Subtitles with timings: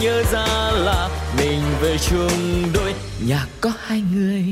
[0.00, 1.08] nhớ ra là
[1.38, 2.94] mình về chung đôi
[3.26, 4.44] nhà có hai người.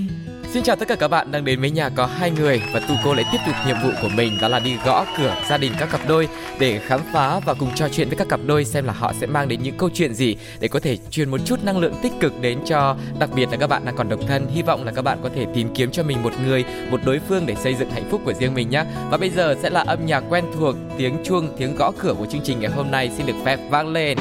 [0.52, 2.94] Xin chào tất cả các bạn đang đến với nhà có hai người và Tu
[3.04, 5.72] cô lại tiếp tục nhiệm vụ của mình đó là đi gõ cửa gia đình
[5.79, 8.85] các cặp đôi để khám phá và cùng trò chuyện với các cặp đôi xem
[8.85, 11.64] là họ sẽ mang đến những câu chuyện gì để có thể truyền một chút
[11.64, 14.46] năng lượng tích cực đến cho đặc biệt là các bạn đang còn độc thân.
[14.54, 17.21] Hy vọng là các bạn có thể tìm kiếm cho mình một người, một đối
[17.29, 18.85] phương để xây dựng hạnh phúc của riêng mình nhé.
[19.10, 22.26] Và bây giờ sẽ là âm nhạc quen thuộc, tiếng chuông, tiếng gõ cửa của
[22.26, 24.18] chương trình ngày hôm nay xin được phép vang lên.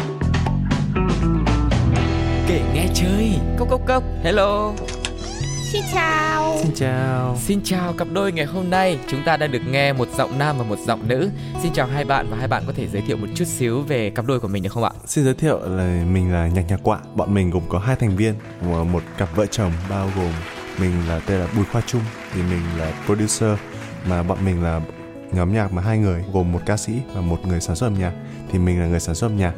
[2.47, 4.73] Kể nghe chơi, cốc cốc cốc, hello.
[5.71, 6.57] Xin chào.
[6.63, 7.37] Xin chào.
[7.39, 10.57] Xin chào cặp đôi ngày hôm nay, chúng ta đang được nghe một giọng nam
[10.57, 11.29] và một giọng nữ.
[11.63, 14.09] Xin chào hai bạn và hai bạn có thể giới thiệu một chút xíu về
[14.09, 14.91] cặp đôi của mình được không ạ?
[15.05, 16.99] Xin giới thiệu là mình là Nhạc Nhạc Quạ.
[17.15, 18.33] Bọn mình gồm có hai thành viên,
[18.91, 20.31] một cặp vợ chồng bao gồm
[20.79, 22.01] mình là tên là Bùi Khoa Trung
[22.33, 23.59] thì mình là producer
[24.09, 24.81] mà bọn mình là
[25.31, 27.99] nhóm nhạc mà hai người gồm một ca sĩ và một người sản xuất âm
[27.99, 28.11] nhạc
[28.51, 29.53] thì mình là người sản xuất âm nhạc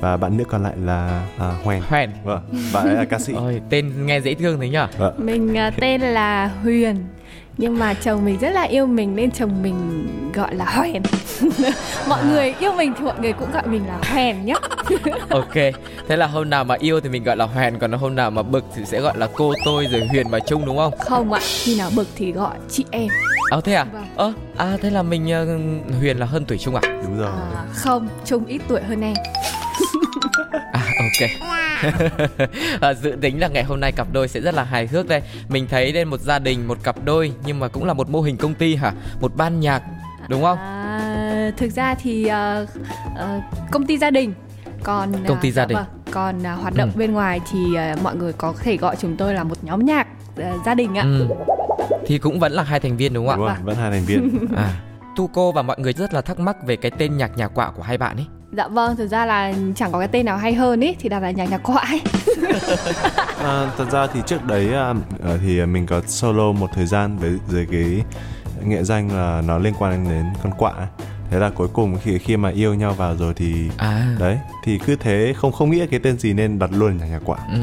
[0.00, 1.82] và bạn nữ còn lại là à, Hoèn.
[1.88, 2.10] Hoèn.
[2.24, 2.40] Vâng,
[2.72, 3.32] bạn ấy là ca sĩ.
[3.36, 4.86] Ôi, tên nghe dễ thương thế nhở?
[4.98, 5.14] Vâng.
[5.18, 6.96] Mình uh, tên là Huyền.
[7.58, 11.02] Nhưng mà chồng mình rất là yêu mình nên chồng mình gọi là Hoèn.
[12.08, 14.54] mọi người yêu mình thì mọi người cũng gọi mình là Hoèn nhé.
[15.28, 15.54] ok,
[16.08, 18.42] thế là hôm nào mà yêu thì mình gọi là Hoèn, còn hôm nào mà
[18.42, 20.92] bực thì sẽ gọi là cô tôi rồi Huyền và Trung đúng không?
[20.98, 23.08] Không ạ, khi nào bực thì gọi chị em.
[23.50, 23.84] Ờ thế à?
[23.92, 24.06] Vâng.
[24.16, 26.80] Ơ, à thế là mình uh, Huyền là hơn tuổi Trung à?
[27.02, 27.30] Đúng rồi.
[27.54, 29.14] À, không, Trung ít tuổi hơn em.
[31.20, 32.10] À ok
[32.80, 35.22] à, Dự tính là ngày hôm nay cặp đôi sẽ rất là hài hước đây
[35.48, 38.20] Mình thấy đây một gia đình, một cặp đôi Nhưng mà cũng là một mô
[38.20, 38.92] hình công ty hả?
[39.20, 39.82] Một ban nhạc,
[40.28, 40.58] đúng không?
[40.58, 42.30] À, thực ra thì
[42.62, 42.68] uh,
[43.12, 44.34] uh, công ty gia đình
[44.82, 45.76] còn Công ty uh, gia đình.
[45.76, 46.98] vâng, còn uh, hoạt động Ừ.
[46.98, 47.58] bên ngoài thì
[47.92, 50.06] uh, mọi người có thể gọi chúng tôi là một nhóm nhạc
[50.40, 51.02] uh, gia đình ạ.
[51.02, 51.26] Ừ.
[52.06, 53.54] Thì cũng vẫn là hai thành viên đúng không Đúng ạ?
[53.54, 54.46] rồi, vẫn hai thành viên.
[54.56, 54.70] À,
[55.16, 57.70] Tu cô và mọi người rất là thắc mắc về cái tên nhạc nhà quạ
[57.76, 60.54] của hai bạn ấy Dạ vâng, thực ra là chẳng có cái tên nào hay
[60.54, 62.00] hơn ý thì đặt là nhạc nhạc quạ ấy.
[63.38, 67.16] À, thật ra thì trước đấy à, ờ, thì mình có solo một thời gian
[67.18, 68.02] với dưới cái
[68.64, 70.72] nghệ danh là nó liên quan đến con quạ
[71.30, 74.78] thế là cuối cùng khi khi mà yêu nhau vào rồi thì À đấy thì
[74.86, 77.58] cứ thế không không nghĩ cái tên gì nên đặt luôn nhà nhà quạ Ừ.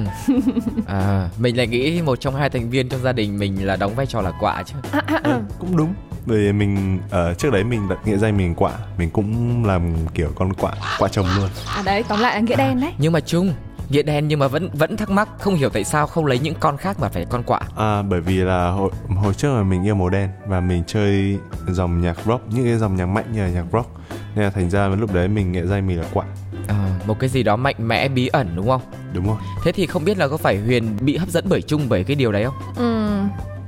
[0.87, 3.95] À, mình lại nghĩ một trong hai thành viên trong gia đình mình là đóng
[3.95, 4.75] vai trò là quạ chứ.
[5.23, 5.93] ừ, cũng đúng
[6.25, 10.29] vì mình ở trước đấy mình đặt nghệ danh mình quạ mình cũng làm kiểu
[10.35, 12.93] con quạ quạ chồng luôn À đấy, tóm lại là nghĩa đen đấy.
[12.97, 13.53] Nhưng mà chung,
[13.89, 16.55] nghĩa đen nhưng mà vẫn vẫn thắc mắc không hiểu tại sao không lấy những
[16.59, 17.59] con khác mà phải con quạ.
[17.77, 21.37] à, bởi vì là hồi, hồi trước là mình yêu màu đen và mình chơi
[21.67, 23.89] dòng nhạc rock những cái dòng nhạc mạnh như là nhạc rock
[24.35, 26.25] nên là thành ra lúc đấy mình nghệ danh mình là quạ
[26.67, 28.81] À, một cái gì đó mạnh mẽ bí ẩn đúng không?
[29.13, 31.81] đúng không Thế thì không biết là có phải Huyền bị hấp dẫn bởi Trung
[31.89, 32.55] bởi cái điều đấy không?
[32.75, 33.19] Ừ,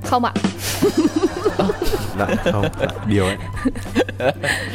[0.04, 0.32] không ạ.
[2.18, 3.36] Dạ không dạ, điều ấy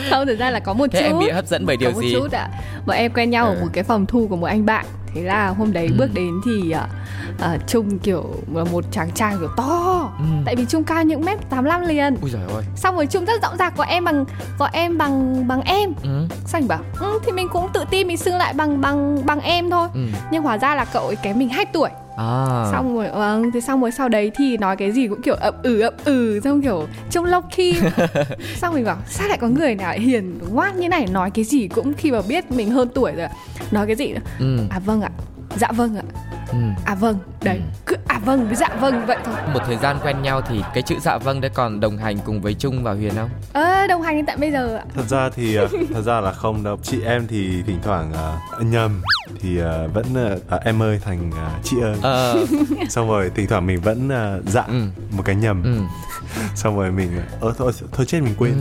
[0.09, 1.05] Không, thực ra là có một Thế chút.
[1.07, 2.13] em bị hấp dẫn bởi điều có một gì?
[2.13, 2.49] chút ạ.
[2.85, 3.57] Bọn em quen nhau ở Ừ.
[3.61, 4.85] một cái phòng thu của một anh bạn.
[5.15, 5.95] Thế là hôm đấy Ừ.
[5.97, 10.09] bước đến thì uh, uh, Trung kiểu là một chàng trai kiểu to.
[10.19, 10.25] Ừ.
[10.45, 12.15] Tại vì Trung cao những mét 85 liền.
[12.21, 12.63] Ui giời ơi.
[12.75, 14.25] Xong rồi Trung rất rộng rạc gọi em bằng
[14.59, 15.93] gọi em bằng bằng em.
[16.03, 16.27] Ừ.
[16.45, 19.69] Xong bảo ừ, thì mình cũng tự tin mình xưng lại bằng bằng bằng em
[19.69, 19.87] thôi.
[19.93, 20.01] Ừ.
[20.31, 21.89] Nhưng hóa ra là cậu ấy kém mình 2 tuổi.
[22.15, 22.65] À.
[22.71, 25.53] Xong rồi vâng, thế xong rồi sau đấy thì nói cái gì cũng kiểu ậm
[25.63, 27.73] ừ ậm ừ xong kiểu trông low key.
[28.55, 31.67] xong mình bảo sao lại có người nào hiền ngoan như này nói cái gì
[31.67, 33.27] cũng khi mà biết mình hơn tuổi rồi.
[33.71, 34.19] Nói cái gì nữa?
[34.39, 34.57] Ừ.
[34.69, 35.09] À vâng ạ.
[35.57, 36.03] Dạ vâng ạ.
[36.51, 36.57] Ừ.
[36.85, 37.17] À vâng.
[37.43, 37.61] Đấy, Ừ.
[37.85, 39.35] cứ à vâng với dạ vâng vậy thôi.
[39.53, 42.41] Một thời gian quen nhau thì cái chữ dạ vâng đấy còn đồng hành cùng
[42.41, 43.29] với Trung và Huyền không?
[43.53, 44.83] Ơ đồng hành đến tận bây giờ ạ.
[44.95, 48.37] thật ra thì ờ, thật ra là không đâu chị em thì thỉnh thoảng ờ,
[48.59, 49.01] nhầm
[49.41, 50.05] thì ờ, vẫn
[50.49, 52.45] à, em ơi thành ờ, chị ơi Ờ.
[52.89, 54.83] xong rồi thỉnh thoảng mình vẫn ờ, dạ Ừ.
[55.11, 55.79] một cái nhầm Ừ.
[56.55, 58.53] xong rồi mình ơ thôi thôi chết mình quên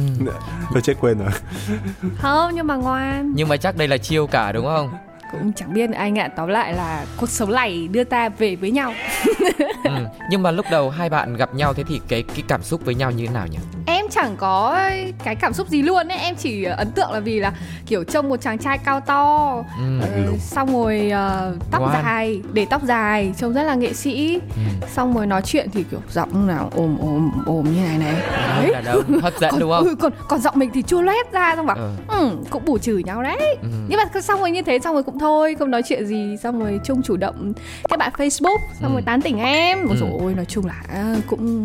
[0.72, 1.30] thôi chết quên rồi
[2.18, 3.32] Không nhưng mà ngoan.
[3.34, 4.90] Nhưng mà chắc đây là chiêu cả đúng không?
[5.32, 6.28] Cũng chẳng biết anh ạ.
[6.36, 8.92] Tóm lại là cuộc sống này đưa ta về với nhau.
[9.84, 10.06] ừ.
[10.30, 12.94] Nhưng mà lúc đầu hai bạn gặp nhau thế thì cái cái cảm xúc với
[12.94, 13.58] nhau như thế nào nhỉ?
[14.10, 14.80] Chẳng có
[15.24, 17.52] cái cảm xúc gì luôn ấy Em chỉ ấn tượng là vì là
[17.86, 20.00] kiểu trông một chàng trai cao to Ừ.
[20.00, 20.38] ờ, lùn.
[20.38, 21.92] Xong rồi ờ, tóc Ngoan.
[22.04, 24.86] dài Để tóc dài Trông rất là nghệ sĩ Ừ.
[24.94, 28.14] Xong rồi nói chuyện thì kiểu giọng nào ồm ồm ồm như này này
[28.48, 28.72] Đấy.
[28.86, 29.84] Ông hấp dẫn còn, đúng không?
[29.84, 31.90] ừ, còn, còn giọng mình thì chua loét ra Xong bảo Ừ.
[32.08, 33.68] ừ, cũng bù trừ nhau đấy Ừ.
[33.88, 36.60] Nhưng mà xong rồi như thế Xong rồi cũng thôi Không nói chuyện gì Xong
[36.60, 37.52] rồi Trung chủ động
[37.88, 38.92] Các bạn Facebook Xong Ừ.
[38.92, 39.96] rồi tán tỉnh em Ôi Ừ.
[40.00, 41.64] dồi ôi nói chung là à, cũng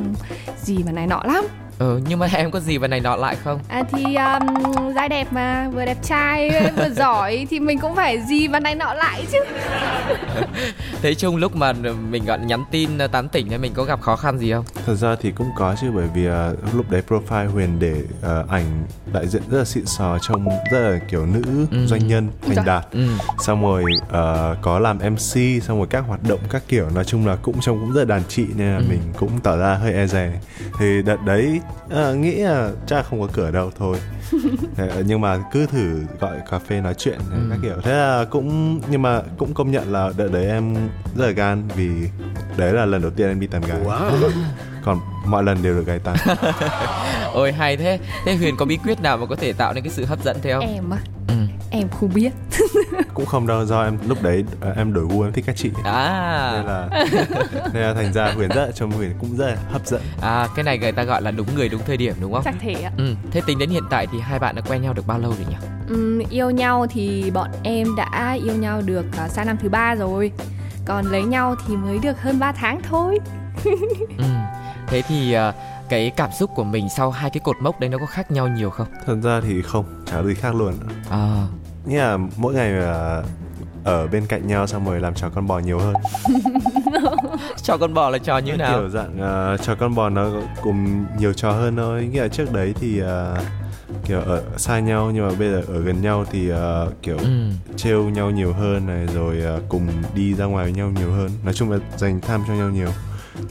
[0.64, 1.46] Gì mà này nọ lắm
[1.80, 5.10] ừ nhưng mà em có gì vào này nọ lại không À thì um, dai
[5.10, 8.94] đẹp mà vừa đẹp trai vừa giỏi thì mình cũng phải gì và này nọ
[8.94, 9.40] lại chứ.
[11.02, 11.74] thế chung lúc mà
[12.10, 14.66] mình gọi nhắn tin ờ, tán tỉnh thì mình có gặp khó khăn gì không
[14.86, 17.94] thật ra thì cũng có chứ bởi vì uh, lúc đấy profile huyền để
[18.42, 18.84] uh, ảnh
[19.14, 21.42] đại diện rất là xịn sò trông rất là kiểu nữ
[21.72, 21.86] Ừ.
[21.88, 22.66] doanh nhân thành giời.
[22.66, 23.08] đạt ừ
[23.40, 27.28] xong rồi uh, có làm mc xong rồi các hoạt động các kiểu nói chung
[27.28, 28.84] là cũng trông cũng rất là đàn chị nên là Ừ.
[28.90, 30.32] mình cũng tỏ ra hơi e dè
[30.80, 33.98] thì đợt đấy uh, nghĩ là chắc là không có cửa đâu thôi.
[34.78, 37.38] Ờ, nhưng mà cứ thử gọi cà phê nói chuyện Ừ.
[37.50, 37.76] các kiểu.
[37.84, 40.74] Thế là cũng nhưng mà cũng công nhận là đợt đấy em
[41.16, 41.90] rất là gan vì
[42.58, 43.80] đấy là lần đầu tiên em đi tán gái.
[44.86, 46.16] Còn mọi lần đều được gái tán
[47.34, 48.00] ôi hay thế.
[48.26, 50.38] Thế huyền có bí quyết nào mà có thể tạo nên cái sự hấp dẫn
[50.42, 50.66] thế không?
[50.76, 50.98] Em á,
[51.28, 51.34] ừ
[51.80, 52.32] em không biết.
[53.14, 55.72] cũng không đâu do em lúc đấy ờ, em đổi gu em thích các chị
[55.76, 56.90] nên à là
[57.74, 60.48] nên là thành ra huyền rất là trông huyền cũng rất là hấp dẫn à
[60.56, 62.74] cái này người ta gọi là đúng người đúng thời điểm đúng không Chắc thế
[62.74, 62.92] ạ.
[62.98, 65.32] ừ thế tính đến hiện tại thì hai bạn đã quen nhau được bao lâu
[65.32, 65.56] rồi nhỉ
[65.90, 69.96] Ừm, yêu nhau thì bọn em đã yêu nhau được uh, sang năm thứ ba
[69.96, 70.32] rồi.
[70.86, 73.20] Còn lấy nhau thì mới được hơn 3 tháng thôi.
[74.18, 74.24] ừ
[74.88, 75.54] thế thì ờ,
[75.90, 78.48] cái cảm xúc của mình sau hai cái cột mốc đấy nó có khác nhau
[78.48, 80.74] nhiều không thật ra thì không chả gì khác luôn
[81.10, 81.48] à
[81.86, 83.24] nghĩa là mỗi ngày ờ,
[83.86, 85.96] ở bên cạnh nhau xong rồi làm trò con bò nhiều hơn.
[87.64, 88.80] Cho con bò là trò như nào?
[88.80, 90.30] kiểu dạng ờ, trò con bò nó
[90.62, 92.10] cùng nhiều trò hơn thôi.
[92.12, 93.38] Nghĩa là trước đấy thì ờ,
[94.06, 97.50] kiểu ở xa nhau nhưng mà bây giờ ở gần nhau thì ờ, kiểu ừ.
[97.76, 101.30] trêu nhau nhiều hơn này rồi ờ, cùng đi ra ngoài với nhau nhiều hơn.
[101.44, 102.90] Nói chung là dành tham cho nhau nhiều.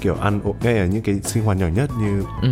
[0.01, 2.49] Kiểu ăn uống ngay ở những cái sinh hoạt nhỏ nhất như ừ.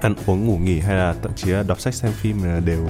[0.00, 2.88] ăn uống ngủ nghỉ hay là thậm chí là đọc sách xem phim là đều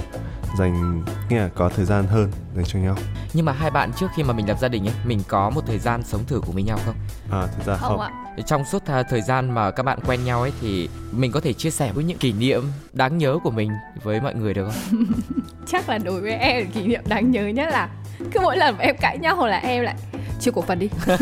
[0.57, 2.95] dành nghĩa là có thời gian hơn dành cho nhau
[3.33, 5.61] nhưng mà hai bạn trước khi mà mình lập gia đình ấy mình có một
[5.67, 6.95] thời gian sống thử cùng với nhau không
[7.31, 8.11] à thực ra không, Không ạ.
[8.45, 11.69] trong suốt thời gian mà các bạn quen nhau ấy thì mình có thể chia
[11.71, 12.63] sẻ với những kỷ niệm
[12.93, 13.71] đáng nhớ của mình
[14.03, 15.05] với mọi người được không
[15.67, 17.89] Chắc là đối với em kỷ niệm đáng nhớ nhất là
[18.31, 19.95] cứ mỗi lần mà em cãi nhau là em lại
[20.39, 20.89] chia cổ phần đi.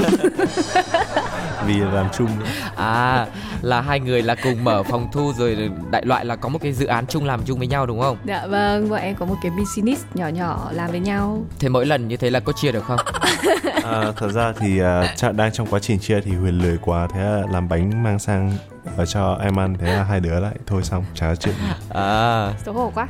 [1.66, 2.30] vì làm chung
[2.76, 3.28] à
[3.62, 6.74] là hai người là cùng mở phòng thu rồi đại loại là có một cái
[6.74, 8.18] dự án chung làm chung với nhau đúng không?
[8.26, 11.44] Dạ vâng, bọn em có một cái business nhỏ nhỏ làm với nhau.
[11.60, 13.00] thế mỗi lần như thế là có chia được không?
[13.84, 17.08] À, thật ra thì à, cha- đang trong quá trình chia thì huyền lười quá
[17.14, 18.54] thế là làm bánh mang sang
[18.98, 21.56] ở cho em ăn thế là hai đứa lại thôi xong chả có chuyện
[21.90, 22.54] à.
[22.66, 23.08] Xấu hổ quá.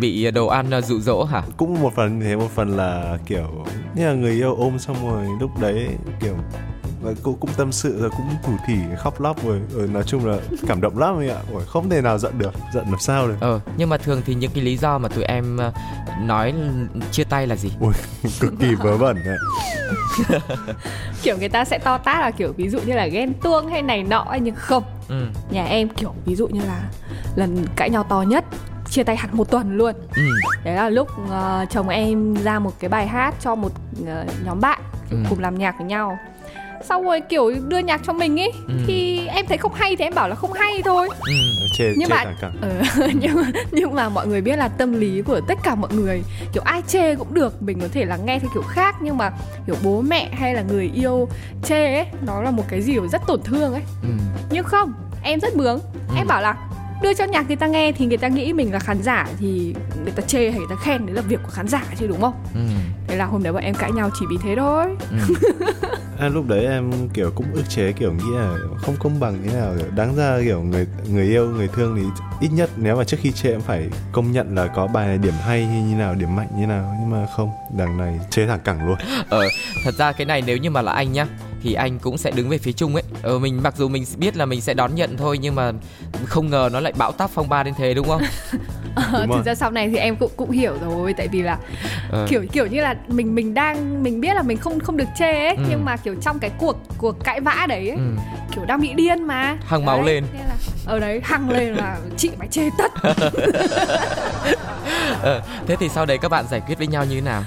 [0.00, 1.42] bị đồ ăn uh, dụ dỗ hả?
[1.56, 5.26] Cũng một phần thế một phần là kiểu như là người yêu ôm xong rồi
[5.40, 5.88] lúc đấy
[6.20, 6.34] kiểu
[7.02, 10.26] và cũng, cũng tâm sự rồi cũng thủ thỉ khóc lóc rồi, rồi nói chung
[10.26, 10.36] là
[10.68, 11.36] cảm động lắm ấy ạ.
[11.52, 13.34] Ôi, không thể nào giận được giận làm sao được.
[13.40, 15.74] Ờ nhưng mà thường thì những cái lý do mà tụi em uh,
[16.22, 16.54] nói
[17.12, 17.72] chia tay là gì?
[17.80, 17.92] Ui,
[18.40, 19.36] cực kỳ vớ vẩn đấy
[21.22, 23.82] Kiểu người ta sẽ to tát là kiểu ví dụ như là ghen tuông hay
[23.82, 24.82] này nọ ấy, nhưng không.
[25.08, 25.26] ừ.
[25.50, 26.82] Nhà em kiểu ví dụ như là
[27.36, 28.44] lần cãi nhau to nhất
[28.90, 29.94] chia tay hẳn một tuần luôn.
[30.16, 30.22] Ừ.
[30.64, 33.72] Đấy là lúc ờ, chồng em ra một cái bài hát cho một
[34.06, 34.80] ờ, nhóm bạn
[35.10, 35.16] Ừ.
[35.28, 36.18] cùng làm nhạc với nhau
[36.84, 38.74] xong rồi kiểu đưa nhạc cho mình ấy Ừ.
[38.86, 41.08] thì em thấy không hay thì em bảo là không hay thôi.
[41.26, 41.32] Ừ
[41.78, 42.24] chê Nhưng chê mà-
[42.62, 42.68] ừ,
[43.20, 46.22] nhưng mà nhưng mà mọi người biết là tâm lý của tất cả mọi người
[46.52, 48.96] kiểu ai chê cũng được mình có thể là nghe theo kiểu khác.
[49.00, 49.30] Nhưng mà
[49.66, 51.28] kiểu bố mẹ hay là người yêu
[51.64, 53.82] chê ấy nó là một cái gì rất tổn thương ấy.
[54.02, 54.08] Ừ.
[54.50, 54.92] Nhưng không
[55.22, 55.80] em rất bướng.
[56.08, 56.14] Ừ.
[56.16, 56.56] em bảo là
[57.02, 59.74] đưa cho nhạc người ta nghe thì người ta nghĩ mình là khán giả thì
[60.02, 62.20] người ta chê hay người ta khen đấy là việc của khán giả chứ đúng
[62.20, 62.34] không?
[62.54, 62.60] Ừ.
[63.08, 64.86] Thế là hôm đấy bọn em cãi nhau chỉ vì thế thôi.
[65.10, 65.34] Ừ.
[66.18, 69.52] À, lúc đấy em kiểu cũng ức chế kiểu nghĩ là không công bằng như
[69.52, 69.74] nào.
[69.96, 72.02] Đáng ra kiểu người người yêu người thương thì
[72.40, 75.18] ít nhất nếu mà trước khi chê em phải công nhận là có bài này
[75.18, 76.96] điểm hay hay như nào điểm mạnh như nào.
[77.00, 78.98] Nhưng mà không đằng này chê thẳng cẳng luôn.
[79.28, 79.48] Ờ
[79.84, 81.26] thật ra cái này nếu như mà là anh nhá
[81.62, 84.36] thì anh cũng sẽ đứng về phía chung ấy ờ mình mặc dù mình biết
[84.36, 85.72] là mình sẽ đón nhận thôi nhưng mà
[86.26, 88.22] không ngờ nó lại bão táp phong ba đến thế đúng không
[89.12, 91.58] Ờ, thực ra sau này thì em cũng cũng hiểu rồi tại vì là
[92.10, 92.26] ờ.
[92.30, 95.44] kiểu kiểu như là mình mình đang mình biết là mình không không được chê
[95.46, 95.62] ấy Ừ.
[95.70, 98.02] nhưng mà kiểu trong cái cuộc cuộc cãi vã đấy ấy, ừ.
[98.54, 100.24] kiểu đang bị điên mà Hăng máu lên.
[100.32, 100.54] thế là
[100.86, 102.92] ở đấy hăng lên là chị phải chê tất
[105.22, 105.42] ờ.
[105.66, 107.42] thế thì sau đấy các bạn giải quyết với nhau như thế nào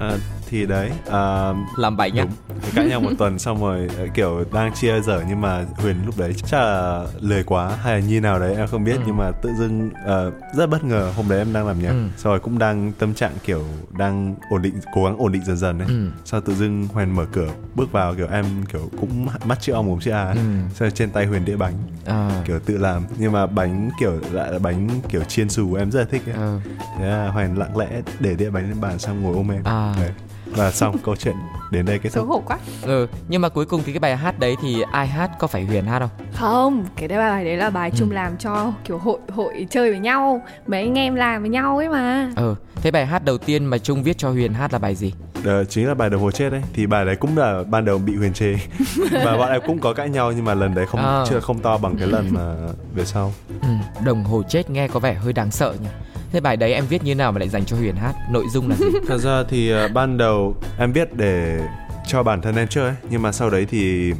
[0.00, 0.10] à,
[0.50, 4.44] thì đấy à, làm bánh nhá đúng cãi nhau một tuần xong rồi ờ, kiểu
[4.52, 8.20] đang chia dở nhưng mà huyền lúc đấy chắc là lười quá hay là như
[8.20, 9.02] nào đấy em không biết Ừ.
[9.06, 12.04] nhưng mà tự dưng ờ, rất bất ngờ hôm đấy em đang làm nhạc Ừ.
[12.16, 13.64] xong rồi cũng đang tâm trạng kiểu
[13.98, 16.08] đang ổn định cố gắng ổn định dần dần đấy ừ.
[16.24, 19.82] sau tự dưng huyền mở cửa bước vào kiểu em kiểu cũng mắt chữ O
[19.82, 20.34] mồm chữ A Ừ.
[20.74, 21.74] sau rồi trên tay huyền đĩa bánh
[22.06, 22.42] à.
[22.46, 26.00] kiểu tự làm nhưng mà bánh kiểu lại là bánh kiểu chiên xù em rất
[26.00, 26.34] là thích ấy.
[26.34, 26.60] ờ.
[26.98, 29.94] thế là huyền lặng lẽ để đĩa bánh lên bàn xong ngồi ôm em À.
[30.00, 30.10] Đấy.
[30.50, 31.34] Và xong câu chuyện
[31.70, 32.58] đến đây kết xấu thúc hổ quá.
[32.82, 35.64] Ừ nhưng mà cuối cùng thì cái bài hát đấy thì ai hát có phải
[35.64, 36.10] huyền hát không?
[36.34, 39.98] Không cái đấy bài đấy là bài chung làm cho kiểu hội hội chơi với
[40.00, 42.30] nhau mấy anh em làm với nhau ấy mà.
[42.36, 45.12] Ừ thế bài hát đầu tiên mà trung viết cho huyền hát là bài gì?
[45.44, 46.62] Đó chính là bài đồng hồ chết đấy.
[46.72, 48.54] Thì bài đấy cũng là ban đầu bị huyền chê.
[49.24, 51.24] Và bọn em cũng có cãi nhau nhưng mà lần đấy không À.
[51.28, 52.54] chưa không to bằng cái lần mà
[52.94, 53.32] về sau.
[53.62, 53.68] Ừ,
[54.04, 55.88] đồng hồ chết nghe có vẻ hơi đáng sợ nhỉ
[56.32, 58.14] thế bài đấy em viết như nào mà lại dành cho huyền hát?
[58.30, 58.86] Nội dung là gì?
[59.08, 61.60] Thật ra thì ờ, ban đầu em viết để
[62.06, 64.12] cho bản thân em chơi ấy, nhưng mà sau đấy thì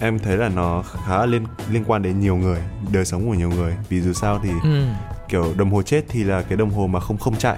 [0.00, 2.58] em thấy là nó khá liên liên quan đến nhiều người
[2.92, 3.74] đời sống của nhiều người.
[3.88, 4.84] Vì dù sao thì ừ.
[5.28, 7.56] kiểu đồng hồ chết thì là cái đồng hồ mà không không chạy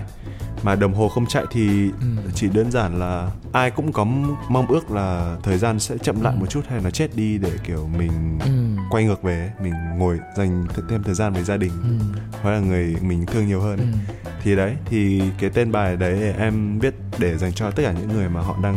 [0.62, 2.06] mà đồng hồ không chạy thì Ừ.
[2.34, 4.04] chỉ đơn giản là ai cũng có
[4.48, 6.40] mong ước là thời gian sẽ chậm lại Ừ.
[6.40, 8.82] một chút hay nó chết đi để kiểu mình ừ.
[8.90, 11.72] quay ngược về mình ngồi dành th- thêm thời gian với gia đình.
[11.82, 12.18] Ừ.
[12.42, 13.78] Hoặc là người mình thương nhiều hơn.
[13.78, 13.86] Ấy.
[14.24, 14.30] ừ.
[14.42, 18.08] Thì đấy thì cái tên bài đấy em viết để dành cho tất cả những
[18.12, 18.76] người mà họ đang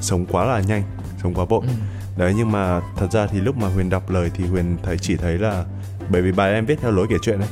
[0.00, 0.82] sống quá là nhanh
[1.22, 1.62] sống quá vội.
[1.66, 1.72] Ừ.
[2.16, 5.16] Đấy nhưng mà thật ra thì lúc mà huyền đọc lời thì huyền thấy chỉ
[5.16, 5.64] thấy là
[6.08, 7.48] bởi vì bài em viết theo lối kể chuyện ấy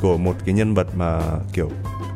[0.00, 1.20] của một cái nhân vật mà
[1.52, 1.70] kiểu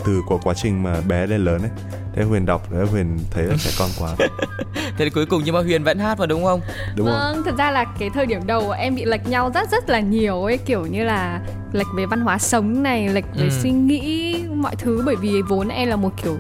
[0.04, 1.70] từ của quá trình mà bé lên lớn ấy.
[2.14, 4.11] Thế huyền đọc đấy huyền thấy là trẻ con quá.
[4.75, 6.61] Thế thì cuối cùng nhưng mà huyền vẫn hát mà đúng không?
[6.96, 7.14] Đúng không?
[7.16, 10.00] Vâng thật ra là cái thời điểm đầu em bị lệch nhau rất rất là
[10.00, 10.58] nhiều ấy.
[10.58, 11.40] Kiểu như là
[11.73, 13.50] lệch về văn hóa sống này lệch về Ừ.
[13.62, 15.02] suy nghĩ mọi thứ.
[15.06, 16.37] Bởi vì vốn em là một kiểu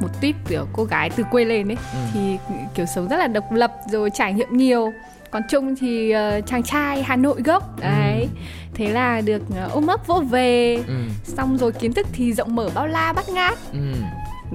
[0.00, 1.76] một tuyết kiểu cô gái từ quê lên ấy.
[1.92, 1.98] Ừ.
[2.14, 2.36] thì
[2.74, 4.92] kiểu sống rất là độc lập rồi trải nghiệm nhiều
[5.30, 7.80] còn trung thì ờ, chàng trai hà nội gốc.
[7.80, 8.28] Đấy.
[8.74, 10.82] Thế là được ờ, ôm ấp vô về.
[10.86, 10.94] Ừ.
[11.24, 13.58] Xong rồi kiến thức thì rộng mở bao la bắt ngát.
[13.72, 13.78] Ừ.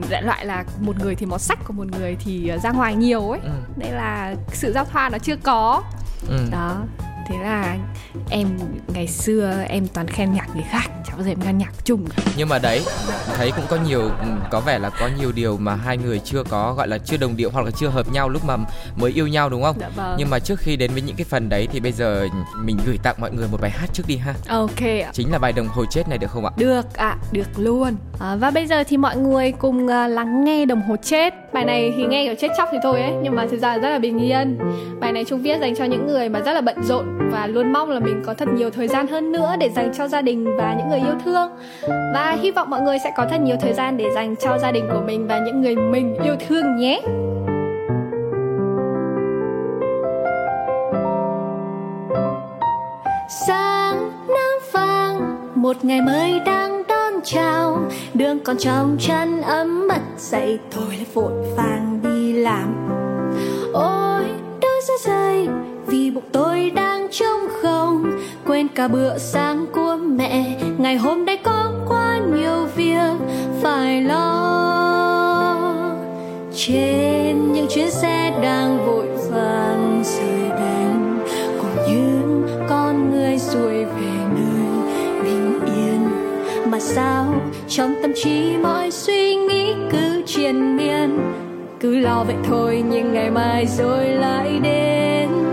[0.10, 2.96] Đại loại là một người thì mọt sách còn một người thì ờ, ra ngoài
[2.96, 3.39] nhiều ấy.
[3.44, 3.51] Ừ.
[3.77, 5.84] Đây là sự giao thoa nó chưa có.
[6.29, 6.38] Ừ.
[6.51, 6.77] Đó
[7.25, 7.77] thế là
[8.29, 8.48] em
[8.94, 12.05] ngày xưa em toàn khen nhạc người khác chả bao giờ em khen nhạc chung.
[12.17, 12.82] Cả nhưng mà đấy
[13.38, 16.44] thấy cũng có nhiều ừ, có vẻ là có nhiều điều mà hai người chưa
[16.44, 18.55] có gọi là chưa đồng điệu hoặc là chưa hợp nhau lúc mà
[18.96, 19.75] mới yêu nhau đúng không?
[19.79, 20.15] Dạ vâng.
[20.20, 22.27] Nhưng mà trước khi đến với những cái phần đấy thì bây giờ
[22.63, 24.34] mình gửi tặng mọi người một bài hát trước đi ha.
[24.48, 25.10] Ok ạ.
[25.13, 26.51] Chính là bài đồng hồ chết này được không ạ?
[26.58, 27.96] Được ạ được luôn.
[28.20, 31.34] À, và bây giờ thì mọi người cùng à, lắng nghe đồng hồ chết.
[31.53, 33.89] Bài này thì nghe kiểu chết chóc thì thôi ấy nhưng mà thực ra rất
[33.89, 34.60] là bình yên.
[35.00, 37.74] Bài này trung viết dành cho những người mà rất là bận rộn và luôn
[37.74, 40.57] mong là mình có thật nhiều thời gian hơn nữa để dành cho gia đình
[40.57, 41.50] và những người yêu thương.
[42.13, 44.72] Và hy vọng mọi người sẽ có thật nhiều thời gian để dành cho gia
[44.72, 47.01] đình của mình và những người mình yêu thương nhé.
[53.48, 57.77] Sáng nắng vàng, một ngày mới đang đón chào.
[58.13, 62.89] Đường còn trong chân ấm bật dậy, thôi lại vội vàng đi làm.
[63.74, 64.24] Ôi,
[64.62, 65.48] đôi ra rơi
[65.88, 68.12] vì bụng tôi đang trống không.
[68.48, 73.15] Quên cả bữa sáng của mẹ, ngày hôm nay có quá nhiều việc
[73.62, 74.46] phải lo.
[76.56, 81.20] Trên những chuyến xe đang vội vàng rời đèn
[81.62, 86.10] cùng những con người xuôi về nơi bình yên.
[86.72, 87.25] Mà sao
[87.68, 91.20] trong tâm trí mọi suy nghĩ cứ triền miên,
[91.80, 95.44] cứ lo vậy thôi, nhưng ngày mai rồi lại đến.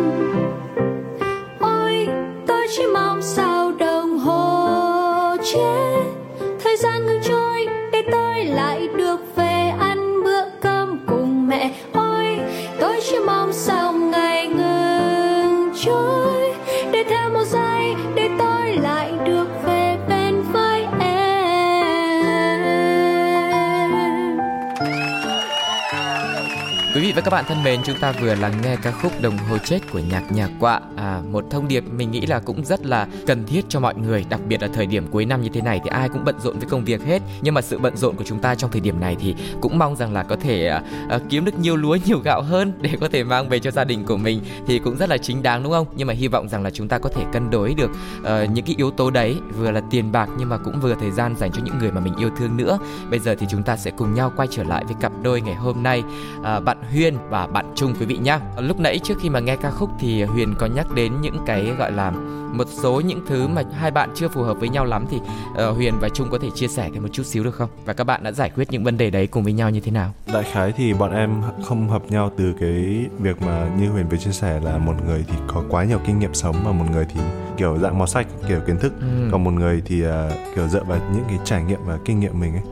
[27.33, 30.33] Bạn thân mến, chúng ta vừa lắng nghe ca khúc Đồng hồ chết của nhạc
[30.33, 30.81] nhạc quạ.
[30.97, 34.25] À, một thông điệp mình nghĩ là cũng rất là cần thiết cho mọi người,
[34.29, 36.59] đặc biệt là thời điểm cuối năm như thế này thì ai cũng bận rộn
[36.59, 37.23] với công việc hết.
[37.43, 39.97] Nhưng mà sự bận rộn của chúng ta trong thời điểm này thì cũng mong
[39.97, 43.09] rằng là có thể à, à, kiếm được nhiều lúa nhiều gạo hơn để có
[43.09, 45.73] thể mang về cho gia đình của mình thì cũng rất là chính đáng đúng
[45.73, 45.87] không?
[45.97, 47.91] Nhưng mà hy vọng rằng là chúng ta có thể cân đối được
[48.25, 51.11] à, những cái yếu tố đấy, vừa là tiền bạc nhưng mà cũng vừa thời
[51.11, 52.79] gian dành cho những người mà mình yêu thương nữa.
[53.11, 55.55] Bây giờ thì chúng ta sẽ cùng nhau quay trở lại với cặp đôi ngày
[55.55, 56.03] hôm nay
[56.45, 58.41] à, bạn Huyên và bạn Trung quý vị nhá.
[58.59, 61.75] Lúc nãy trước khi mà nghe ca khúc thì Huyền có nhắc đến những cái
[61.79, 62.11] gọi là
[62.53, 65.19] một số những thứ mà hai bạn chưa phù hợp với nhau lắm thì
[65.55, 67.69] ờ, Huyền và Trung có thể chia sẻ thêm một chút xíu được không?
[67.85, 69.91] Và các bạn đã giải quyết những vấn đề đấy cùng với nhau như thế
[69.91, 70.13] nào?
[70.33, 74.17] đại khái thì bọn em không hợp nhau từ cái việc mà như huyền vừa
[74.17, 77.07] chia sẻ là một người thì có quá nhiều kinh nghiệm sống và một người
[77.15, 77.21] thì
[77.57, 79.29] kiểu dạng màu sách kiểu kiến thức Ừ.
[79.33, 82.41] còn một người thì à, kiểu dựa vào những cái trải nghiệm và kinh nghiệm
[82.41, 82.63] mình ấy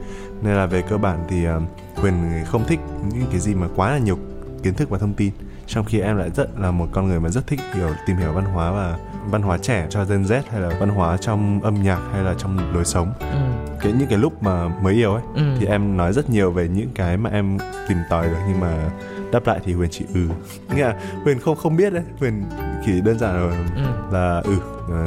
[0.41, 1.59] nên là về cơ bản thì à,
[1.95, 2.13] huyền
[2.45, 2.79] không thích
[3.13, 4.17] những cái gì mà quá là nhiều
[4.63, 5.31] kiến thức và thông tin
[5.67, 8.33] trong khi em lại rất là một con người mà rất thích hiểu, tìm hiểu
[8.33, 11.83] văn hóa và văn hóa trẻ cho Gen Z hay là văn hóa trong âm
[11.83, 13.40] nhạc hay là trong lối sống Ừ
[13.83, 15.41] cái những cái lúc mà mới yêu ấy Ừ.
[15.59, 17.57] thì em nói rất nhiều về những cái mà em
[17.87, 18.89] tìm tòi được nhưng mà
[19.31, 20.27] đáp lại thì Huyền chỉ ừ.
[20.75, 22.03] Nghĩa là Huyền không không biết đấy.
[22.19, 22.43] Huyền
[22.85, 23.81] chỉ đơn giản là, Ừ.
[24.13, 24.57] là ừ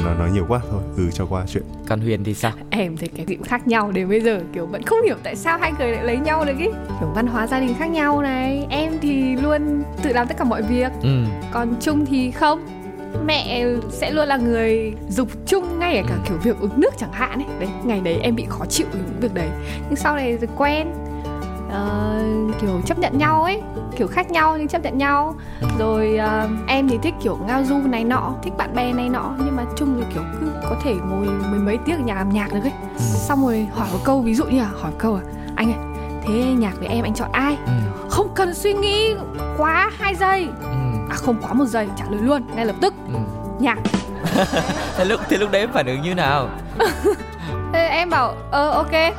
[0.04, 1.62] nó nói nhiều quá thôi ừ cho qua chuyện.
[1.88, 2.52] Còn huyền thì sao?
[2.70, 5.58] Em thấy cái điểm khác nhau đến bây giờ kiểu vẫn không hiểu tại sao
[5.58, 6.66] hai người lại lấy nhau được ý.
[7.00, 10.44] Kiểu văn hóa gia đình khác nhau này em thì luôn tự làm tất cả
[10.44, 10.92] mọi việc.
[11.02, 11.24] Ừ.
[11.52, 12.60] Còn trung thì không
[13.26, 17.38] mẹ sẽ luôn là người dục chung ngay cả kiểu việc uống nước chẳng hạn
[17.38, 17.46] ấy.
[17.60, 19.48] Đấy ngày đấy em bị khó chịu với những việc đấy.
[19.88, 20.92] Nhưng sau này rồi quen
[21.70, 22.18] ờ,
[22.60, 23.60] kiểu chấp nhận nhau ấy
[23.96, 25.34] kiểu khác nhau nhưng chấp nhận nhau.
[25.78, 29.34] Rồi ờ, em thì thích kiểu ngao du này nọ thích bạn bè này nọ
[29.38, 32.30] nhưng mà chung thì kiểu cứ có thể ngồi mười mấy tiếng ở nhà làm
[32.30, 32.72] nhạc được ấy.
[32.98, 35.22] Xong rồi hỏi một câu ví dụ như là hỏi câu à
[35.56, 35.78] anh ơi
[36.26, 37.58] thế nhạc với em anh chọn ai?
[37.66, 37.72] Ừ.
[38.08, 39.14] Không cần suy nghĩ
[39.58, 40.48] quá hai giây.
[40.62, 42.94] Ừ à không quá một giây trả lời luôn ngay lập tức.
[43.12, 43.18] Ừ.
[43.60, 43.78] Nhạc.
[44.96, 46.48] Thế lúc thế lúc đấy phản ứng như nào?
[47.72, 48.92] Thế em bảo ờ ok.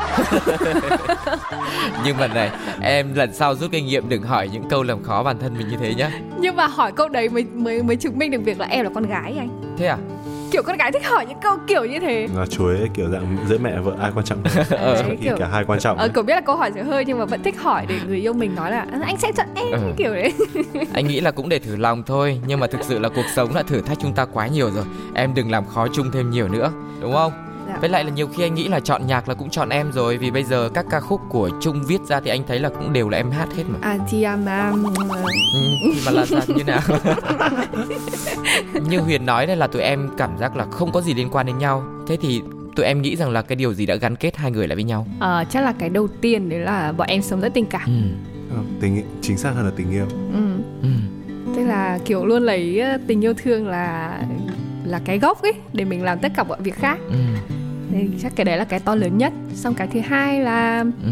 [2.06, 2.52] Nhưng mà này
[2.82, 5.68] em lần sau rút kinh nghiệm đừng hỏi những câu làm khó bản thân mình
[5.68, 6.12] như thế nhá.
[6.40, 8.92] Nhưng mà hỏi câu đấy mới mới mới chứng minh được việc là em là
[8.96, 9.76] con gái anh.
[9.78, 9.98] Thế à
[10.56, 12.28] kiểu con gái thích hỏi những câu kiểu như thế.
[12.36, 14.44] Là chuối kiểu dạng giữa mẹ vợ ai quan trọng
[15.10, 17.20] khi kiểu cả hai quan trọng ờ, kiểu biết là câu hỏi dễ hơi nhưng
[17.20, 19.66] mà vẫn thích hỏi để người yêu mình nói là "À, anh sẽ chọn em
[19.72, 19.80] Ừ.
[19.98, 20.34] kiểu đấy
[20.94, 23.54] anh nghĩ là cũng để thử lòng thôi nhưng mà thực sự là cuộc sống
[23.54, 24.84] đã thử thách chúng ta quá nhiều rồi.
[25.16, 26.72] Em đừng làm khó chung thêm nhiều nữa
[27.02, 27.32] đúng không
[27.68, 27.78] Dạ.
[27.82, 30.18] với lại là nhiều khi anh nghĩ là chọn nhạc là cũng chọn em rồi
[30.18, 32.94] vì bây giờ các ca khúc của Trung viết ra thì anh thấy là cũng
[32.94, 34.94] đều là em hát hết mà à thì um, um,
[35.54, 35.60] ừ,
[35.94, 36.82] thì mà là sao như nào
[38.90, 41.46] như Huyền nói đây là tụi em cảm giác là không có gì liên quan
[41.46, 42.42] đến nhau thế thì
[42.76, 44.84] tụi em nghĩ rằng là cái điều gì đã gắn kết hai người lại với
[44.84, 47.86] nhau ờ, chắc là cái đầu tiên đấy là bọn em sống rất tình cảm
[47.86, 48.02] ừ.
[48.56, 50.42] Ờ, tình chính xác hơn là tình yêu ừ.
[50.82, 50.88] Ừ.
[51.56, 54.20] tức là kiểu luôn lấy ờ, tình yêu thương là
[54.86, 57.16] là cái gốc ấy để mình làm tất cả mọi việc khác Ừ.
[57.96, 61.10] thì chắc cái đấy là cái to lớn nhất xong cái thứ hai là Ừ.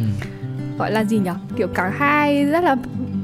[0.78, 2.76] gọi là gì nhở kiểu cả hai rất là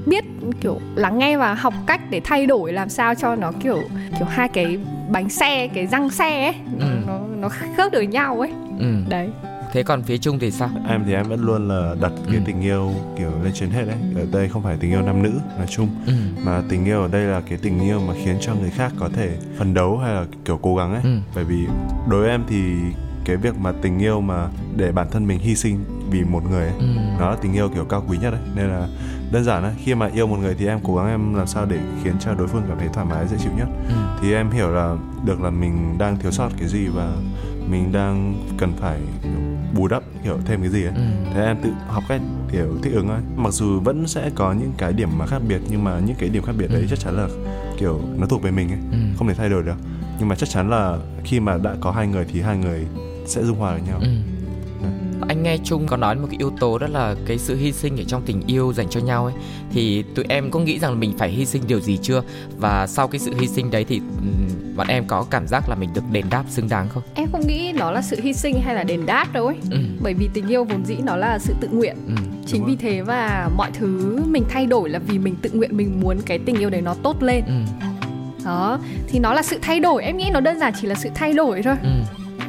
[0.06, 0.26] biết
[0.62, 3.82] kiểu lắng nghe và học cách để thay đổi làm sao cho nó kiểu
[4.20, 4.78] kiểu hai cái
[5.10, 6.92] bánh xe cái răng xe ấy nó Ừ.
[7.08, 8.86] nó, nó khớp được nhau ấy Ừ.
[9.10, 9.30] đấy
[9.74, 12.42] thế còn phía Trung thì sao em thì em vẫn luôn là đặt cái Ừ.
[12.46, 15.32] tình yêu kiểu lên trên hết đấy ở đây không phải tình yêu nam nữ
[15.60, 16.14] là chung ừ.
[16.44, 19.10] mà tình yêu ở đây là cái tình yêu mà khiến cho người khác có
[19.16, 21.10] thể phấn đấu hay là kiểu cố gắng ấy Ừ.
[21.36, 21.66] bởi vì
[22.10, 22.64] đối với em thì
[23.30, 26.64] cái việc mà tình yêu mà để bản thân mình hy sinh vì một người
[26.68, 26.86] ấy, Ừ.
[27.20, 28.88] nó là tình yêu kiểu cao quý nhất đấy nên là
[29.32, 31.66] đơn giản ấy, khi mà yêu một người thì em cố gắng em làm sao
[31.66, 33.94] để khiến cho đối phương cảm thấy thoải mái dễ chịu nhất Ừ.
[34.22, 37.12] thì em hiểu là được là mình đang thiếu sót cái gì và
[37.70, 39.00] mình đang cần phải
[39.74, 41.02] bù đắp kiểu thêm cái gì ấy Ừ.
[41.34, 44.72] thế em tự học cách kiểu thích ứng thôi mặc dù vẫn sẽ có những
[44.78, 46.88] cái điểm mà khác biệt nhưng mà những cái điểm khác biệt đấy Ừ.
[46.90, 47.28] chắc chắn là
[47.78, 48.98] kiểu nó thuộc về mình ấy Ừ.
[49.18, 49.76] không thể thay đổi được
[50.20, 52.88] nhưng mà chắc chắn là khi mà đã có hai người thì hai người
[53.30, 54.08] sẽ dung hòa với nhau Ừ.
[55.28, 57.98] Anh nghe Trung có nói một cái yếu tố đó là cái sự hy sinh
[57.98, 59.34] ở trong tình yêu dành cho nhau ấy
[59.72, 62.22] thì tụi em có nghĩ rằng là mình phải hy sinh điều gì chưa
[62.58, 65.76] và sau cái sự hy sinh đấy thì ừm, bọn em có cảm giác là
[65.76, 67.04] mình được đền đáp xứng đáng không?
[67.16, 69.78] em không nghĩ nó là sự hy sinh hay là đền đáp đâu ấy Ừ.
[70.02, 72.14] bởi vì tình yêu vốn dĩ nó là sự tự nguyện Ừ.
[72.48, 76.00] chính vì thế và mọi thứ mình thay đổi là vì mình tự nguyện mình
[76.02, 77.54] muốn cái tình yêu đấy nó tốt lên Ừ.
[78.46, 81.10] đó thì nó là sự thay đổi em nghĩ nó đơn giản chỉ là sự
[81.16, 81.90] thay đổi thôi Ừ.